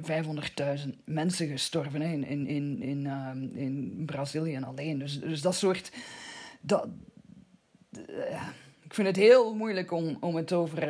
[0.85, 4.99] 500.000 mensen gestorven in, in, in, in, uh, in Brazilië alleen.
[4.99, 5.91] Dus, dus dat soort.
[6.61, 6.87] Dat,
[8.09, 8.41] uh,
[8.83, 10.87] ik vind het heel moeilijk om, om het over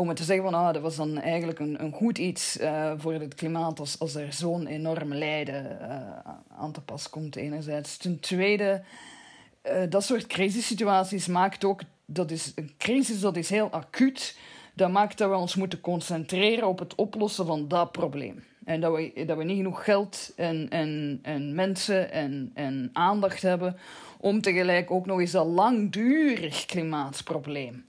[0.00, 2.92] om het te zeggen van ah, dat was dan eigenlijk een, een goed iets uh,
[2.96, 5.96] voor het klimaat als, er zo'n enorm lijden uh,
[6.58, 7.96] aan te pas komt enerzijds.
[7.96, 8.82] Ten tweede,
[9.62, 14.38] uh, dat soort crisissituaties maakt ook, dat is een crisis dat is heel acuut,
[14.74, 18.44] dat maakt dat we ons moeten concentreren op het oplossen van dat probleem.
[18.64, 23.42] En dat we, dat we niet genoeg geld en, en, en mensen en, en aandacht
[23.42, 23.76] hebben
[24.18, 27.84] om tegelijk ook nog eens een langdurig klimaatprobleem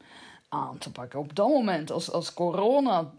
[0.51, 1.19] aan te pakken.
[1.19, 3.11] Op dat moment, als, als corona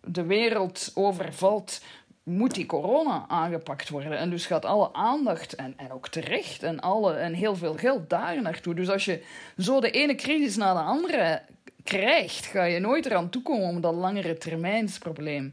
[0.00, 1.80] de wereld overvalt,
[2.22, 4.18] moet die corona aangepakt worden.
[4.18, 8.10] En dus gaat alle aandacht, en, en ook terecht, en, alle, en heel veel geld
[8.10, 8.74] daar naartoe.
[8.74, 9.24] Dus als je
[9.58, 11.42] zo de ene crisis na de andere
[11.84, 15.52] krijgt, ga je nooit eraan toekomen om dat langere termijnsprobleem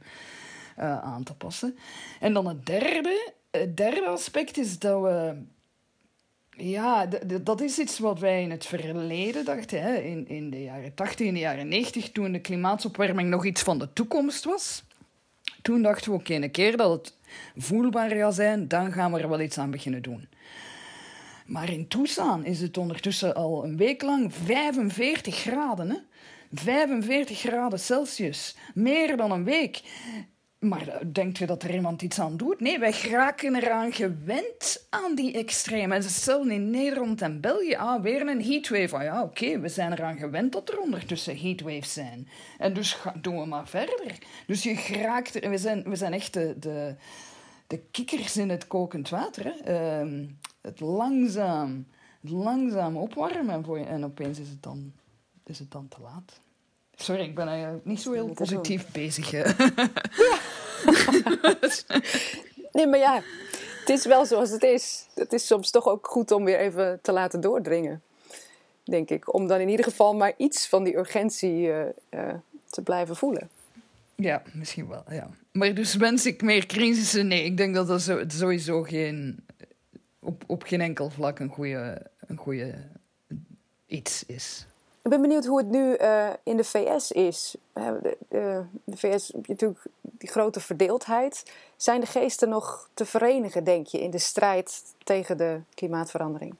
[0.79, 1.77] uh, aan te passen.
[2.19, 5.43] En dan het derde, het derde aspect is dat we
[6.57, 7.07] ja,
[7.41, 9.81] dat is iets wat wij in het verleden dachten.
[9.81, 9.95] Hè?
[9.95, 13.79] In, in de jaren 80, in de jaren 90, toen de klimaatopwarming nog iets van
[13.79, 14.83] de toekomst was.
[15.61, 17.17] Toen dachten we, oké, een keer dat het
[17.55, 20.27] voelbaar gaat zijn, dan gaan we er wel iets aan beginnen doen.
[21.45, 25.89] Maar in Tucson is het ondertussen al een week lang 45 graden.
[25.89, 25.97] Hè?
[26.51, 28.55] 45 graden Celsius.
[28.73, 29.81] Meer dan een week.
[30.63, 32.59] Maar denkt u dat er iemand iets aan doet?
[32.59, 35.95] Nee, wij geraken eraan gewend aan die extreme.
[35.95, 38.95] En zelfs in Nederland en België, ah, weer een heatwave.
[38.95, 42.27] Ah ja, oké, we zijn eraan gewend dat er ondertussen heatwaves zijn.
[42.57, 44.17] En dus doen we maar verder.
[44.47, 46.95] Dus je geraakt er, we zijn, we zijn echt de, de,
[47.67, 49.43] de kikkers in het kokend water.
[49.43, 49.51] Hè?
[49.51, 50.25] Ehm,
[50.61, 51.87] het langzaam,
[52.21, 54.93] het langzaam opwarmen voor je, en opeens is het dan,
[55.45, 56.41] is het dan te laat.
[57.03, 59.31] Sorry, ik ben eigenlijk niet zo heel positief bezig.
[62.71, 63.21] nee, maar ja,
[63.79, 65.05] het is wel zoals het is.
[65.15, 68.01] Het is soms toch ook goed om weer even te laten doordringen.
[68.83, 69.33] Denk ik.
[69.33, 71.79] Om dan in ieder geval maar iets van die urgentie uh,
[72.09, 72.33] uh,
[72.69, 73.49] te blijven voelen.
[74.15, 75.29] Ja, misschien wel, ja.
[75.51, 77.27] Maar dus wens ik meer crisissen?
[77.27, 79.45] Nee, ik denk dat dat sowieso geen,
[80.19, 82.73] op, op geen enkel vlak een goede, een goede
[83.85, 84.65] iets is.
[85.03, 87.55] Ik ben benieuwd hoe het nu uh, in de VS is.
[87.73, 91.51] De, de, de VS heb je natuurlijk die grote verdeeldheid.
[91.77, 96.55] Zijn de geesten nog te verenigen, denk je, in de strijd tegen de klimaatverandering?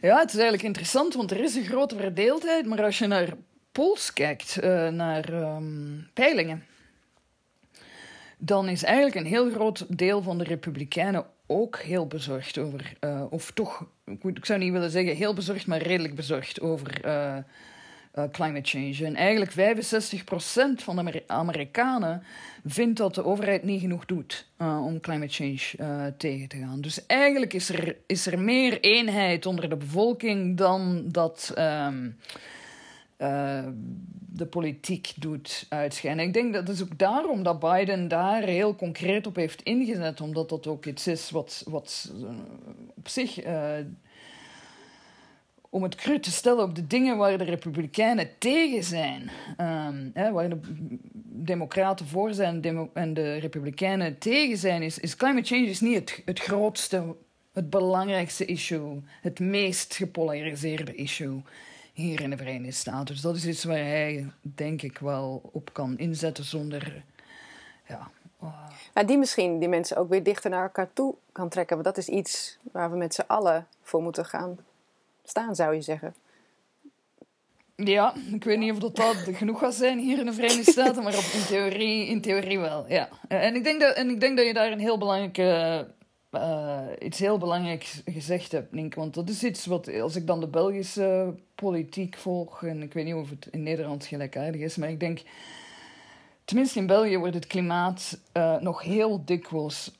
[0.00, 2.66] Ja, het is eigenlijk interessant, want er is een grote verdeeldheid.
[2.66, 3.36] Maar als je naar
[3.72, 6.66] polls kijkt, uh, naar um, peilingen,
[8.38, 13.24] dan is eigenlijk een heel groot deel van de Republikeinen ook heel bezorgd over, uh,
[13.30, 13.86] of toch,
[14.22, 17.36] ik zou niet willen zeggen heel bezorgd, maar redelijk bezorgd over uh,
[18.18, 19.04] uh, climate change.
[19.04, 19.54] En eigenlijk 65%
[20.82, 22.22] van de Amerikanen
[22.64, 26.80] vindt dat de overheid niet genoeg doet om climate change tegen te gaan.
[26.80, 31.54] Dus eigenlijk is er, is er meer eenheid onder de bevolking dan dat.
[31.58, 32.16] Um,
[33.18, 33.66] uh,
[34.32, 36.24] de politiek doet uitschijnen.
[36.24, 40.48] Ik denk dat is ook daarom dat Biden daar heel concreet op heeft ingezet, omdat
[40.48, 42.28] dat ook iets is wat, wat uh,
[42.96, 43.46] op zich.
[43.46, 43.72] Uh,
[45.70, 50.32] om het cru te stellen op de dingen waar de Republikeinen tegen zijn, um, hè,
[50.32, 50.58] waar de
[51.22, 56.22] Democraten voor zijn en de Republikeinen tegen zijn, is, is climate change is niet het,
[56.24, 57.16] het grootste,
[57.52, 61.42] het belangrijkste issue, het meest gepolariseerde issue
[61.98, 63.06] hier in de Verenigde Staten.
[63.06, 67.02] Dus dat is iets waar hij, denk ik, wel op kan inzetten zonder.
[67.88, 68.10] Ja.
[68.42, 69.06] Uh...
[69.06, 71.76] die misschien die mensen ook weer dichter naar elkaar toe kan trekken.
[71.82, 74.58] Want dat is iets waar we met z'n allen voor moeten gaan
[75.24, 76.14] staan, zou je zeggen.
[77.74, 81.02] Ja, ik weet niet of dat, dat genoeg gaat zijn hier in de Verenigde Staten,
[81.02, 82.84] maar op, in, theorie, in theorie wel.
[82.88, 83.08] Ja.
[83.28, 85.86] En, ik denk dat, en ik denk dat je daar een heel belangrijke
[86.32, 88.94] uh, iets heel belangrijks gezegd hebt, Nink.
[88.94, 93.04] Want dat is iets wat, als ik dan de Belgische politiek volg, en ik weet
[93.04, 95.22] niet of het in Nederland gelijkaardig is, maar ik denk,
[96.44, 99.92] tenminste in België wordt het klimaat uh, nog heel dikwijls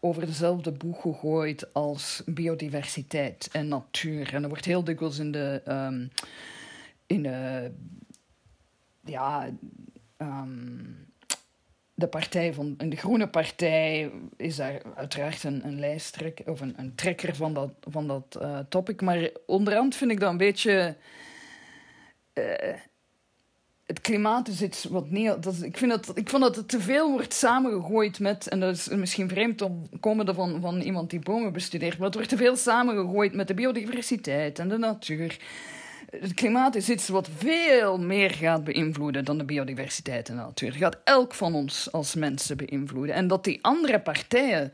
[0.00, 4.34] over dezelfde boeg gegooid als biodiversiteit en natuur.
[4.34, 5.62] En er wordt heel dikwijls in de.
[5.68, 6.10] Um,
[7.06, 7.70] in de
[9.04, 9.48] ja.
[10.18, 11.06] Um,
[11.98, 16.94] de partij van de Groene Partij is daar uiteraard een, een lijsttrekker of een, een
[16.94, 19.00] trekker van dat, van dat uh, topic.
[19.00, 20.96] Maar onderhand vind ik dat een beetje.
[22.34, 22.44] Uh,
[23.86, 25.42] het klimaat is iets wat niet.
[25.42, 28.48] Dat, ik, vind dat, ik vond dat het te veel wordt samengegooid met.
[28.48, 31.96] En dat is misschien vreemd om komende van, van iemand die bomen bestudeert.
[31.96, 35.38] Maar het wordt te veel samengegooid met de biodiversiteit en de natuur
[36.20, 40.68] het klimaat is iets wat veel meer gaat beïnvloeden dan de biodiversiteit en de natuur.
[40.68, 43.14] Het gaat elk van ons als mensen beïnvloeden.
[43.14, 44.72] En dat die andere partijen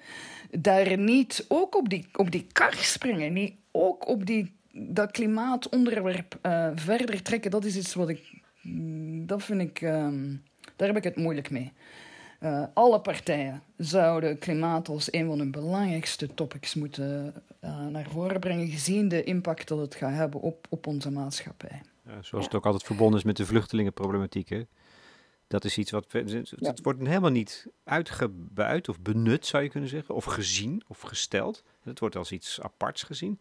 [0.50, 6.38] daar niet ook op die, op die kar springen, niet ook op die, dat klimaatonderwerp
[6.42, 8.40] uh, verder trekken, dat is iets wat ik.
[9.26, 9.80] Dat vind ik.
[9.80, 10.42] Um,
[10.76, 11.72] daar heb ik het moeilijk mee.
[12.42, 17.34] Uh, alle partijen zouden klimaat als een van hun belangrijkste topics moeten
[17.64, 21.82] uh, naar voren brengen, gezien de impact dat het gaat hebben op, op onze maatschappij.
[22.06, 24.48] Ja, zoals het ook altijd verbonden is met de vluchtelingenproblematiek.
[24.48, 24.62] Hè?
[25.46, 26.12] Dat is iets wat.
[26.12, 30.14] Het wordt helemaal niet uitgebuit of benut, zou je kunnen zeggen.
[30.14, 31.62] Of gezien of gesteld.
[31.82, 33.40] Het wordt als iets aparts gezien.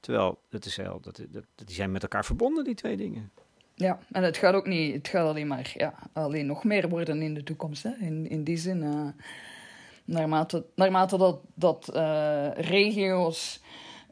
[0.00, 3.30] Terwijl het is heel, dat, dat, die zijn met elkaar verbonden, die twee dingen.
[3.74, 7.22] Ja, en het gaat ook niet, het gaat alleen maar ja, alleen nog meer worden
[7.22, 7.82] in de toekomst.
[7.82, 7.90] Hè?
[7.98, 9.08] In, in die zin, uh,
[10.04, 13.60] naarmate, naarmate dat, dat uh, regio's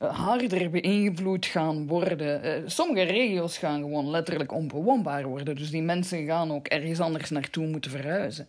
[0.03, 2.71] uh, harder beïnvloed gaan worden.
[2.71, 5.57] sommige regio's gaan gewoon letterlijk onbewoonbaar worden.
[5.57, 8.49] Dus die mensen gaan ook ergens anders naartoe moeten verhuizen.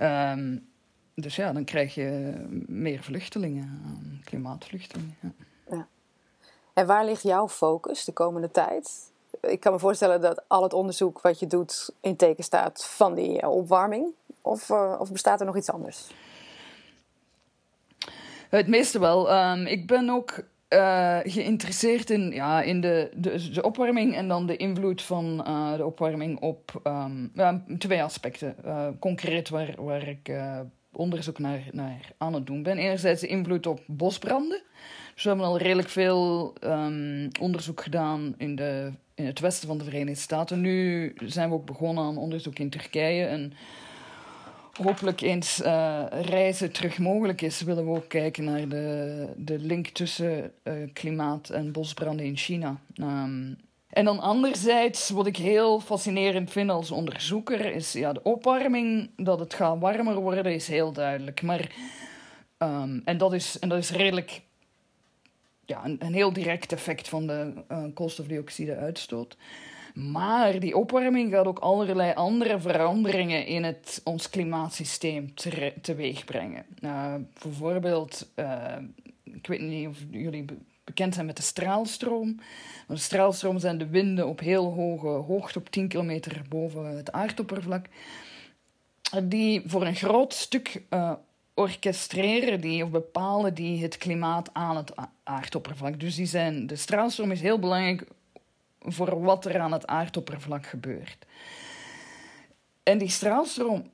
[0.00, 0.66] Um,
[1.14, 2.34] dus ja, dan krijg je
[2.66, 3.80] meer vluchtelingen,
[4.24, 5.16] klimaatvluchtelingen.
[5.20, 5.32] Ja.
[5.70, 5.88] ja.
[6.72, 9.12] En waar ligt jouw focus de komende tijd?
[9.50, 13.14] Ik kan me voorstellen dat al het onderzoek wat je doet in teken staat van
[13.14, 14.14] die eh, opwarming.
[14.42, 16.06] Of, uh, of bestaat er nog iets anders?
[18.48, 19.32] Het meeste wel.
[19.32, 24.46] Um, ik ben ook uh, geïnteresseerd in, ja, in de, de, de, opwarming en dan
[24.46, 25.36] de invloed van
[25.76, 26.80] de opwarming op
[27.34, 28.56] ja, twee aspecten.
[29.00, 30.30] Concreet waar, waar ik
[30.92, 32.78] onderzoek naar, naar aan het doen ben.
[32.78, 34.62] Enerzijds de invloed op bosbranden.
[35.14, 39.78] Dus we hebben al redelijk veel um, onderzoek gedaan in, de, in het westen van
[39.78, 40.60] de Verenigde Staten.
[40.60, 43.24] Nu zijn we ook begonnen aan onderzoek in Turkije.
[43.24, 43.52] En
[44.82, 49.88] hopelijk eens uh, reizen terug mogelijk is, willen we ook kijken naar de, de link
[49.88, 52.80] tussen uh, klimaat en bosbranden in China.
[52.94, 53.56] Um,
[53.94, 59.38] en dan anderzijds, wat ik heel fascinerend vind als onderzoeker, is ja, de opwarming, dat
[59.38, 61.42] het gaat warmer worden, is heel duidelijk.
[61.42, 61.70] Maar,
[62.58, 64.40] um, en, dat is, en dat is redelijk
[65.66, 69.36] ja, een, een heel direct effect van de uh, koolstofdioxide-uitstoot.
[69.94, 76.66] Maar die opwarming gaat ook allerlei andere veranderingen in het, ons klimaatsysteem te, teweeg brengen.
[76.80, 78.76] Uh, bijvoorbeeld, uh,
[79.24, 80.44] ik weet niet of jullie
[80.84, 82.40] bekend zijn met de straalstroom.
[82.88, 87.86] De straalstroom zijn de winden op heel hoge hoogte, op 10 kilometer boven het aardoppervlak,
[89.22, 90.82] die voor een groot stuk
[91.54, 94.92] orchestreren die, of bepalen die het klimaat aan het
[95.22, 96.00] aardoppervlak.
[96.00, 98.06] Dus die zijn, de straalstroom is heel belangrijk
[98.80, 101.26] voor wat er aan het aardoppervlak gebeurt.
[102.82, 103.90] En die straalstroom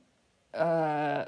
[0.55, 1.21] uh,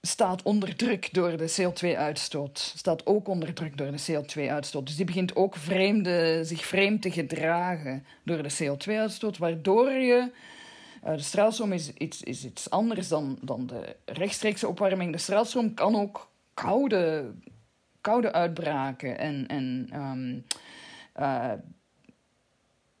[0.00, 2.58] staat onder druk door de CO2-uitstoot.
[2.76, 4.86] Staat ook onder druk door de CO2-uitstoot.
[4.86, 10.30] Dus die begint ook vreemde, zich vreemd te gedragen door de CO2-uitstoot, waardoor je.
[11.04, 15.12] Uh, de straalstroom is iets, is iets anders dan, dan de rechtstreekse opwarming.
[15.12, 17.32] De straalstroom kan ook koude,
[18.00, 20.44] koude uitbraken en, en um,
[21.20, 21.52] uh,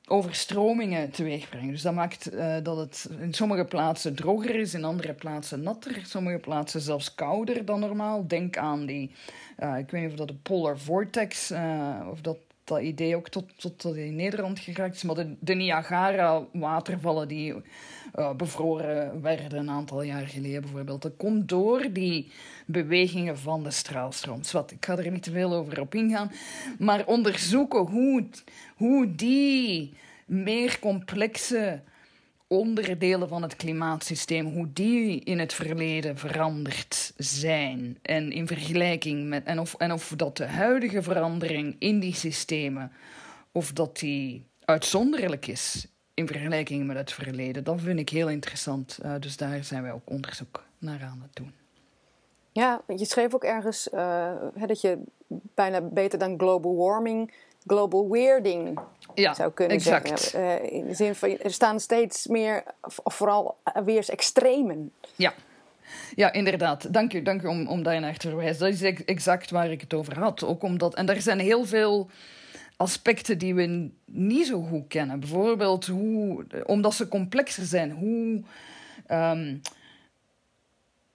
[0.06, 1.70] overstromingen teweeg brengen.
[1.70, 6.02] Dus dat maakt uh, dat het in sommige plaatsen droger is, in andere plaatsen natter,
[6.06, 8.26] sommige plaatsen zelfs kouder dan normaal.
[8.26, 9.14] Denk aan die,
[9.78, 12.38] ik weet niet of dat de polar vortex, uh, of dat
[12.70, 17.54] dat idee ook tot, tot, in Nederland geraakt is, maar de, de Niagara-watervallen die
[18.36, 22.30] bevroren werden een aantal jaar geleden bijvoorbeeld, dat komt door die
[22.66, 24.40] bewegingen van de straalstroom.
[24.52, 26.32] Wat, ik ga er niet te veel over op ingaan,
[26.78, 28.24] maar onderzoeken hoe,
[28.76, 29.92] hoe die
[30.26, 31.80] meer complexe
[32.52, 37.98] onderdelen van het klimaatsysteem, hoe die in het verleden veranderd zijn.
[38.02, 39.44] En in vergelijking met.
[39.44, 42.92] En of, en of dat de huidige verandering in die systemen,
[43.52, 47.64] of dat die uitzonderlijk is in vergelijking met het verleden.
[47.64, 48.98] Dat vind ik heel interessant.
[49.04, 51.52] Uh, dus daar zijn wij ook onderzoek naar aan het doen.
[52.52, 54.32] Ja, je schreef ook ergens uh,
[54.66, 54.98] dat je
[55.54, 57.32] bijna beter dan global warming
[57.66, 58.80] global weirding
[59.14, 60.20] ja, zou kunnen exact.
[60.20, 60.40] zeggen.
[60.40, 62.62] Uh, in de zin van, er staan steeds meer,
[63.02, 64.92] of vooral weersextremen.
[65.16, 65.34] Ja.
[66.14, 66.92] Ja, inderdaad.
[66.92, 68.60] Dank u, dank u om, om daar naar te verwijzen.
[68.60, 70.44] Dat is exact waar ik het over had.
[70.44, 72.10] Ook omdat, en er zijn heel veel
[72.76, 75.20] aspecten die we niet zo goed kennen.
[75.20, 78.42] Bijvoorbeeld hoe, omdat ze complexer zijn, hoe,
[79.08, 79.60] um,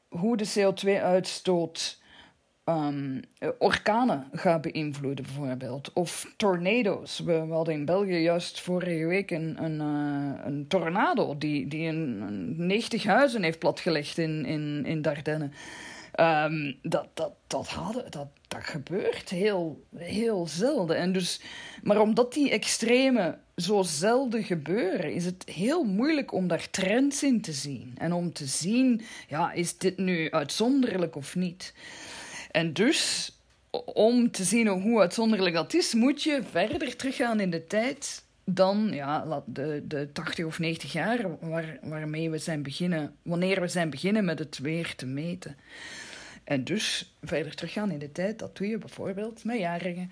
[0.08, 2.00] hoe de CO2-uitstoot
[2.66, 3.22] um,
[3.60, 5.94] orkanen gaat beïnvloeden, bijvoorbeeld.
[5.94, 7.20] Of tornado's.
[7.20, 9.80] We, hadden in België juist vorige week een, een,
[10.46, 15.50] een tornado die, die een, een 90 huizen heeft platgelegd in, in, in Dardenne.
[16.20, 20.98] Um, dat, dat, dat, hadden, dat, dat gebeurt heel, heel zelden.
[20.98, 21.42] En dus,
[21.84, 27.42] maar omdat die extreme zo zelden gebeuren, is het heel moeilijk om daar trends in
[27.42, 27.94] te zien.
[27.98, 31.74] En om te zien, ja, is dit nu uitzonderlijk of niet?
[32.56, 33.32] En dus,
[33.86, 38.90] om te zien hoe uitzonderlijk dat is, moet je verder teruggaan in de tijd dan
[38.94, 43.90] ja, de, de 80 of 90 jaar waar, waarmee we zijn beginnen, wanneer we zijn
[43.90, 45.58] beginnen met het weer te meten.
[46.44, 50.12] En dus verder teruggaan in de tijd, dat doe je bijvoorbeeld met jarigen.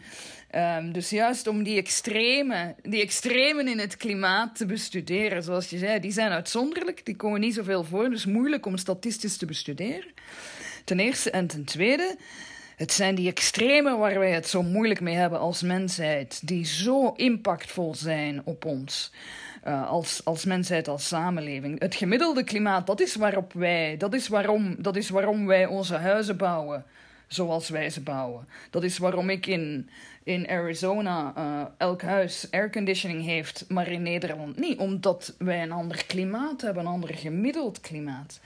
[0.55, 5.77] Um, dus juist om die extreme, die extremen in het klimaat te bestuderen, zoals je
[5.77, 10.11] zei, die zijn uitzonderlijk, die komen niet zoveel voor, dus moeilijk om statistisch te bestuderen.
[10.83, 12.15] Ten eerste en ten tweede,
[12.75, 17.13] het zijn die extremen waar wij het zo moeilijk mee hebben als mensheid, die zo
[17.15, 19.11] impactvol zijn op ons.
[19.67, 21.79] Uh, als, als mensheid, als samenleving.
[21.79, 25.95] Het gemiddelde klimaat, dat is waarop wij, dat is waarom, dat is waarom wij onze
[25.95, 26.85] huizen bouwen
[27.33, 28.47] zoals wij ze bouwen.
[28.69, 29.89] Dat is waarom ik in,
[30.23, 34.77] in Arizona uh, elk huis airconditioning heeft, maar in Nederland niet.
[34.77, 38.39] Omdat wij een ander klimaat hebben, een ander gemiddeld klimaat.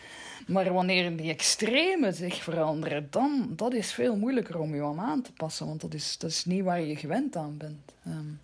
[0.47, 5.33] Maar wanneer die extremen zich veranderen, dan dat is veel moeilijker om je aan te
[5.33, 5.67] passen.
[5.67, 7.93] Want dat is, dat is niet waar je gewend aan bent.
[8.07, 8.39] Um.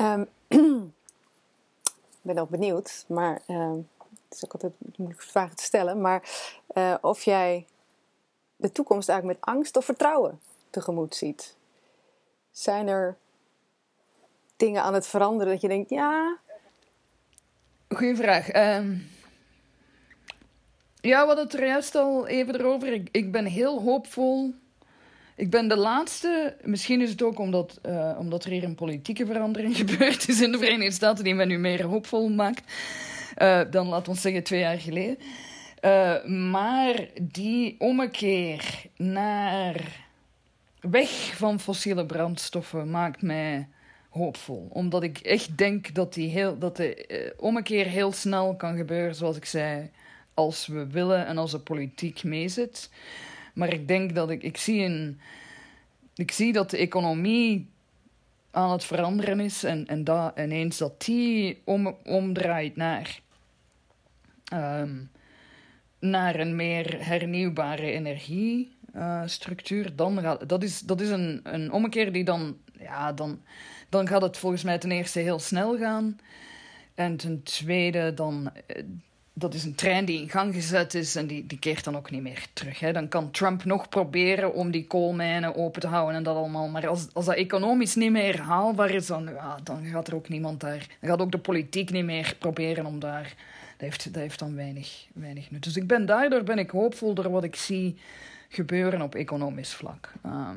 [0.00, 0.28] Um,
[2.22, 3.88] ik ben ook benieuwd, maar um,
[4.28, 6.00] het is ook altijd moeilijk vragen te stellen.
[6.00, 6.22] Maar
[6.74, 7.66] uh, of jij
[8.56, 11.56] de toekomst eigenlijk met angst of vertrouwen tegemoet ziet.
[12.50, 13.16] Zijn er
[14.56, 16.38] dingen aan het veranderen dat je denkt, ja.
[17.88, 18.54] Goeie vraag.
[18.54, 19.10] Um,
[21.02, 22.92] Ja, we hadden het er juist al even erover.
[22.92, 24.54] Ik, ik ben heel hoopvol.
[25.36, 29.26] Ik ben de laatste, misschien is het ook omdat, uh, omdat er hier een politieke
[29.26, 32.72] verandering gebeurd is in de Verenigde Staten, die mij nu meer hoopvol maakt
[33.38, 35.18] uh, dan, laten we zeggen, twee jaar geleden.
[35.84, 40.06] Uh, maar die ommekeer naar
[40.80, 43.68] weg van fossiele brandstoffen maakt mij
[44.08, 44.68] hoopvol.
[44.72, 49.36] Omdat ik echt denk dat, die heel, dat de ommekeer heel snel kan gebeuren, zoals
[49.36, 49.90] ik zei,
[50.34, 52.90] als we willen en als de politiek meezit.
[53.54, 55.20] Maar ik denk dat ik, ik zie een,
[56.14, 57.70] ik zie dat de economie
[58.50, 63.20] aan het veranderen is en, en dat ineens dat die om, omdraait naar,
[64.54, 65.10] um,
[65.98, 69.84] naar een meer hernieuwbare energiestructuur.
[69.84, 73.42] Uh, dan gaat, dat is, dat is een, een ommekeer die dan, ja, dan,
[73.88, 76.18] dan gaat het volgens mij ten eerste heel snel gaan.
[76.94, 78.52] En ten tweede, dan,
[79.34, 82.10] dat is een trein die in gang gezet is en die, die keert dan ook
[82.10, 82.80] niet meer terug.
[82.80, 82.92] Hè.
[82.92, 86.68] Dan kan Trump nog proberen om die koolmijnen open te houden en dat allemaal.
[86.68, 90.28] Maar als, als dat economisch niet meer haalbaar is, dan, ja, dan gaat er ook
[90.28, 90.86] niemand daar.
[91.00, 93.34] Dan gaat ook de politiek niet meer proberen om daar.
[93.76, 95.62] Dat heeft, dat heeft dan weinig, weinig nut.
[95.62, 97.96] Dus ik ben, daardoor ben ik hoopvol door wat ik zie
[98.48, 100.12] gebeuren op economisch vlak.
[100.22, 100.54] Ja.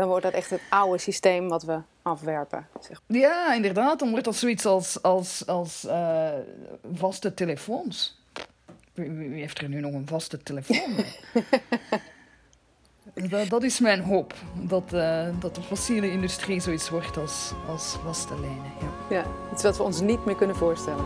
[0.00, 2.66] Dan wordt dat echt het oude systeem wat we afwerpen.
[2.80, 3.00] Zeg.
[3.06, 3.98] Ja, inderdaad.
[3.98, 6.30] Dan wordt dat zoiets als, als, als uh,
[6.94, 8.22] vaste telefoons.
[8.94, 11.04] Wie, wie, heeft er nu nog een vaste telefoon?
[13.30, 14.34] dat, dat, is mijn hoop.
[14.54, 18.72] Dat, uh, dat de fossiele industrie zoiets wordt als, als vaste lijnen.
[18.80, 19.16] Ja.
[19.16, 21.04] ja, iets wat we ons niet meer kunnen voorstellen.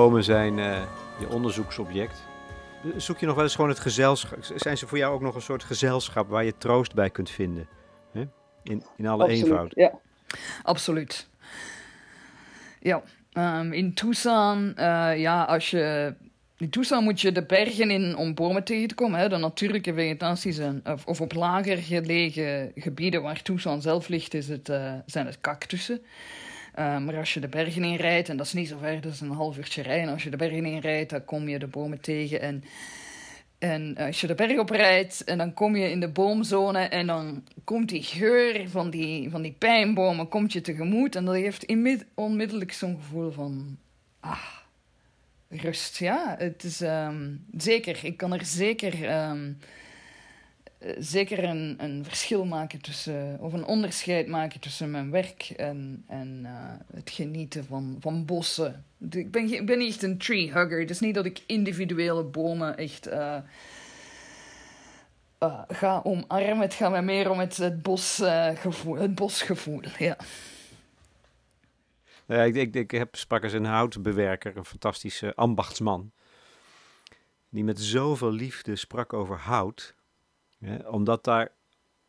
[0.00, 0.82] Bomen zijn uh,
[1.18, 2.22] je onderzoeksobject.
[2.96, 4.38] Zoek je nog wel eens gewoon het gezelschap?
[4.54, 7.68] Zijn ze voor jou ook nog een soort gezelschap waar je troost bij kunt vinden?
[8.12, 8.20] Hè?
[8.62, 9.72] In, in alle Absoluut, eenvoud.
[9.74, 9.92] Ja.
[10.62, 11.28] Absoluut.
[12.80, 16.14] Ja, um, in Tucson, uh, ja, als je.
[16.56, 19.20] In Tucson moet je de bergen in om bomen tegen te komen.
[19.20, 19.28] Hè?
[19.28, 24.48] De natuurlijke vegetatie zijn, of, of op lager gelegen gebieden waar Tucson zelf ligt, is
[24.48, 26.00] het, uh, zijn het cactussen.
[26.78, 29.12] Uh, maar als je de bergen in rijdt, en dat is niet zo ver, dat
[29.12, 30.12] is een half uurtje rijden.
[30.12, 32.40] Als je de bergen in rijdt, dan kom je de bomen tegen.
[32.40, 32.64] En,
[33.58, 36.78] en als je de berg op rijdt, en dan kom je in de boomzone.
[36.78, 41.16] En dan komt die geur van die, van die pijnbomen komt je tegemoet.
[41.16, 41.66] En dat heeft
[42.14, 43.78] onmiddellijk zo'n gevoel van...
[44.20, 44.56] Ah,
[45.48, 45.98] rust.
[45.98, 47.98] Ja, het is um, zeker.
[48.02, 49.28] Ik kan er zeker...
[49.28, 49.58] Um,
[50.98, 56.40] zeker een, een verschil maken tussen, of een onderscheid maken tussen mijn werk en, en
[56.42, 56.50] uh,
[56.94, 58.84] het genieten van, van bossen.
[59.10, 60.80] Ik ben, ik ben niet echt een tree hugger.
[60.80, 63.38] Het is niet dat ik individuele bomen echt uh,
[65.68, 66.60] ga omarmen.
[66.60, 69.80] Het gaat mij meer om het, het, bosgevoel, het bosgevoel.
[69.98, 70.16] Ja.
[72.26, 76.10] Ja, ik, ik, ik heb sprak eens een houtbewerker, een fantastische ambachtsman.
[77.48, 79.94] Die met zoveel liefde sprak over hout
[80.60, 81.52] ja, omdat daar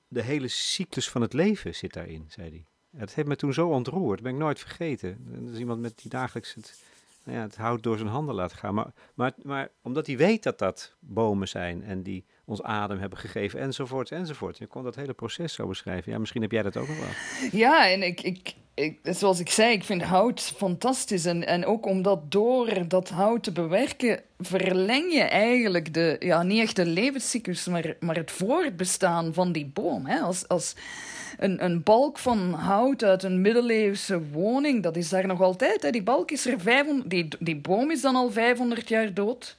[0.08, 2.66] de hele cyclus van het leven zit daarin, zei hij.
[3.00, 5.18] Het heeft me toen zo ontroerd, dat ben ik nooit vergeten.
[5.46, 6.84] Dat is iemand met die dagelijks het,
[7.24, 8.74] nou ja, het hout door zijn handen laat gaan.
[8.74, 13.20] Maar, maar, maar omdat hij weet dat dat bomen zijn en die ons adem hebben
[13.20, 14.58] gegeven enzovoort enzovoort.
[14.58, 16.12] Je kon dat hele proces zo beschrijven.
[16.12, 17.50] Ja, misschien heb jij dat ook nog wel.
[17.60, 21.26] Ja, en ik, ik, ik, zoals ik zei, ik vind hout fantastisch.
[21.26, 26.62] En, en ook omdat door dat hout te bewerken, verleng je eigenlijk de, ja, niet
[26.62, 30.06] echt de levenscyclus, maar, maar het voortbestaan van die boom.
[30.06, 30.20] Hè?
[30.20, 30.76] Als, als
[31.38, 35.82] een, een balk van hout uit een middeleeuwse woning, dat is daar nog altijd.
[35.82, 35.90] Hè?
[35.90, 39.58] Die balk is er 500, die, die boom is dan al 500 jaar dood.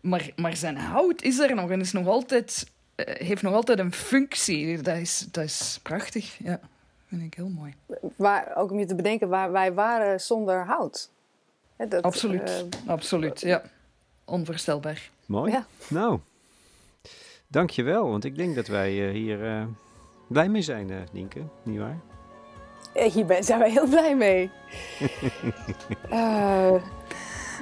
[0.00, 3.78] Maar, maar zijn hout is er nog en is nog altijd, uh, heeft nog altijd
[3.78, 4.82] een functie.
[4.82, 6.60] Dat is, dat is prachtig, ja.
[7.10, 7.74] Vind ik heel mooi.
[8.16, 11.10] Waar, ook om je te bedenken, waar wij waren zonder hout.
[11.76, 13.62] Dat, absoluut, uh, absoluut, ja.
[14.24, 15.10] Onvoorstelbaar.
[15.26, 15.52] Mooi.
[15.52, 15.66] Ja.
[15.88, 16.18] Nou,
[17.46, 18.10] dankjewel.
[18.10, 19.64] Want ik denk dat wij uh, hier uh,
[20.26, 21.40] blij mee zijn, Nienke.
[21.62, 21.98] Niet waar?
[22.92, 24.50] Hier ben, zijn wij heel blij mee.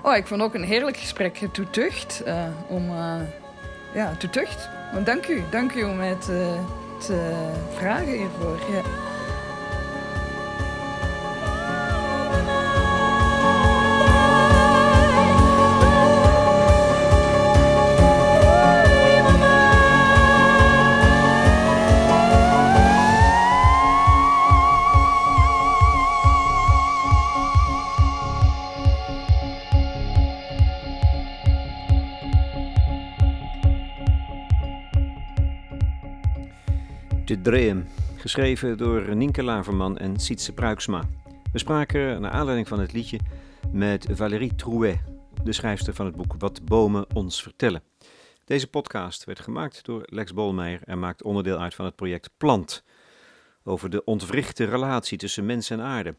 [0.03, 1.49] oh, ik vond ook een heerlijk gesprek.
[1.53, 2.22] Toetucht.
[2.68, 2.90] om,
[3.94, 4.68] ja, toetucht.
[5.05, 5.42] Dank u.
[5.51, 6.59] Dank u om mij te,
[7.07, 8.59] te vragen hiervoor.
[8.70, 9.16] Ja.
[37.43, 37.84] De Dream,
[38.16, 41.09] geschreven door Nienke Laverman en Sietse Pruiksma.
[41.53, 43.18] We spraken, naar aanleiding van het liedje,
[43.72, 44.99] met Valérie Trouet,
[45.45, 47.82] de schrijfster van het boek Wat bomen ons vertellen.
[48.45, 52.84] Deze podcast werd gemaakt door Lex Bolmeijer en maakt onderdeel uit van het project Plant,
[53.64, 56.16] over de ontwrichte relatie tussen mens en aarde.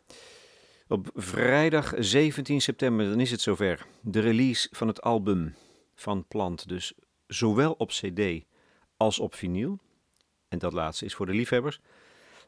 [0.87, 5.55] Op vrijdag 17 september, dan is het zover, de release van het album
[5.95, 6.67] van Plant.
[6.67, 6.93] Dus
[7.27, 8.43] zowel op CD
[8.97, 9.79] als op vinyl.
[10.49, 11.79] En dat laatste is voor de liefhebbers.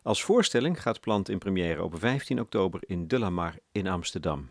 [0.02, 4.50] Als voorstelling gaat Plant in première op 15 oktober in De La Mar in Amsterdam.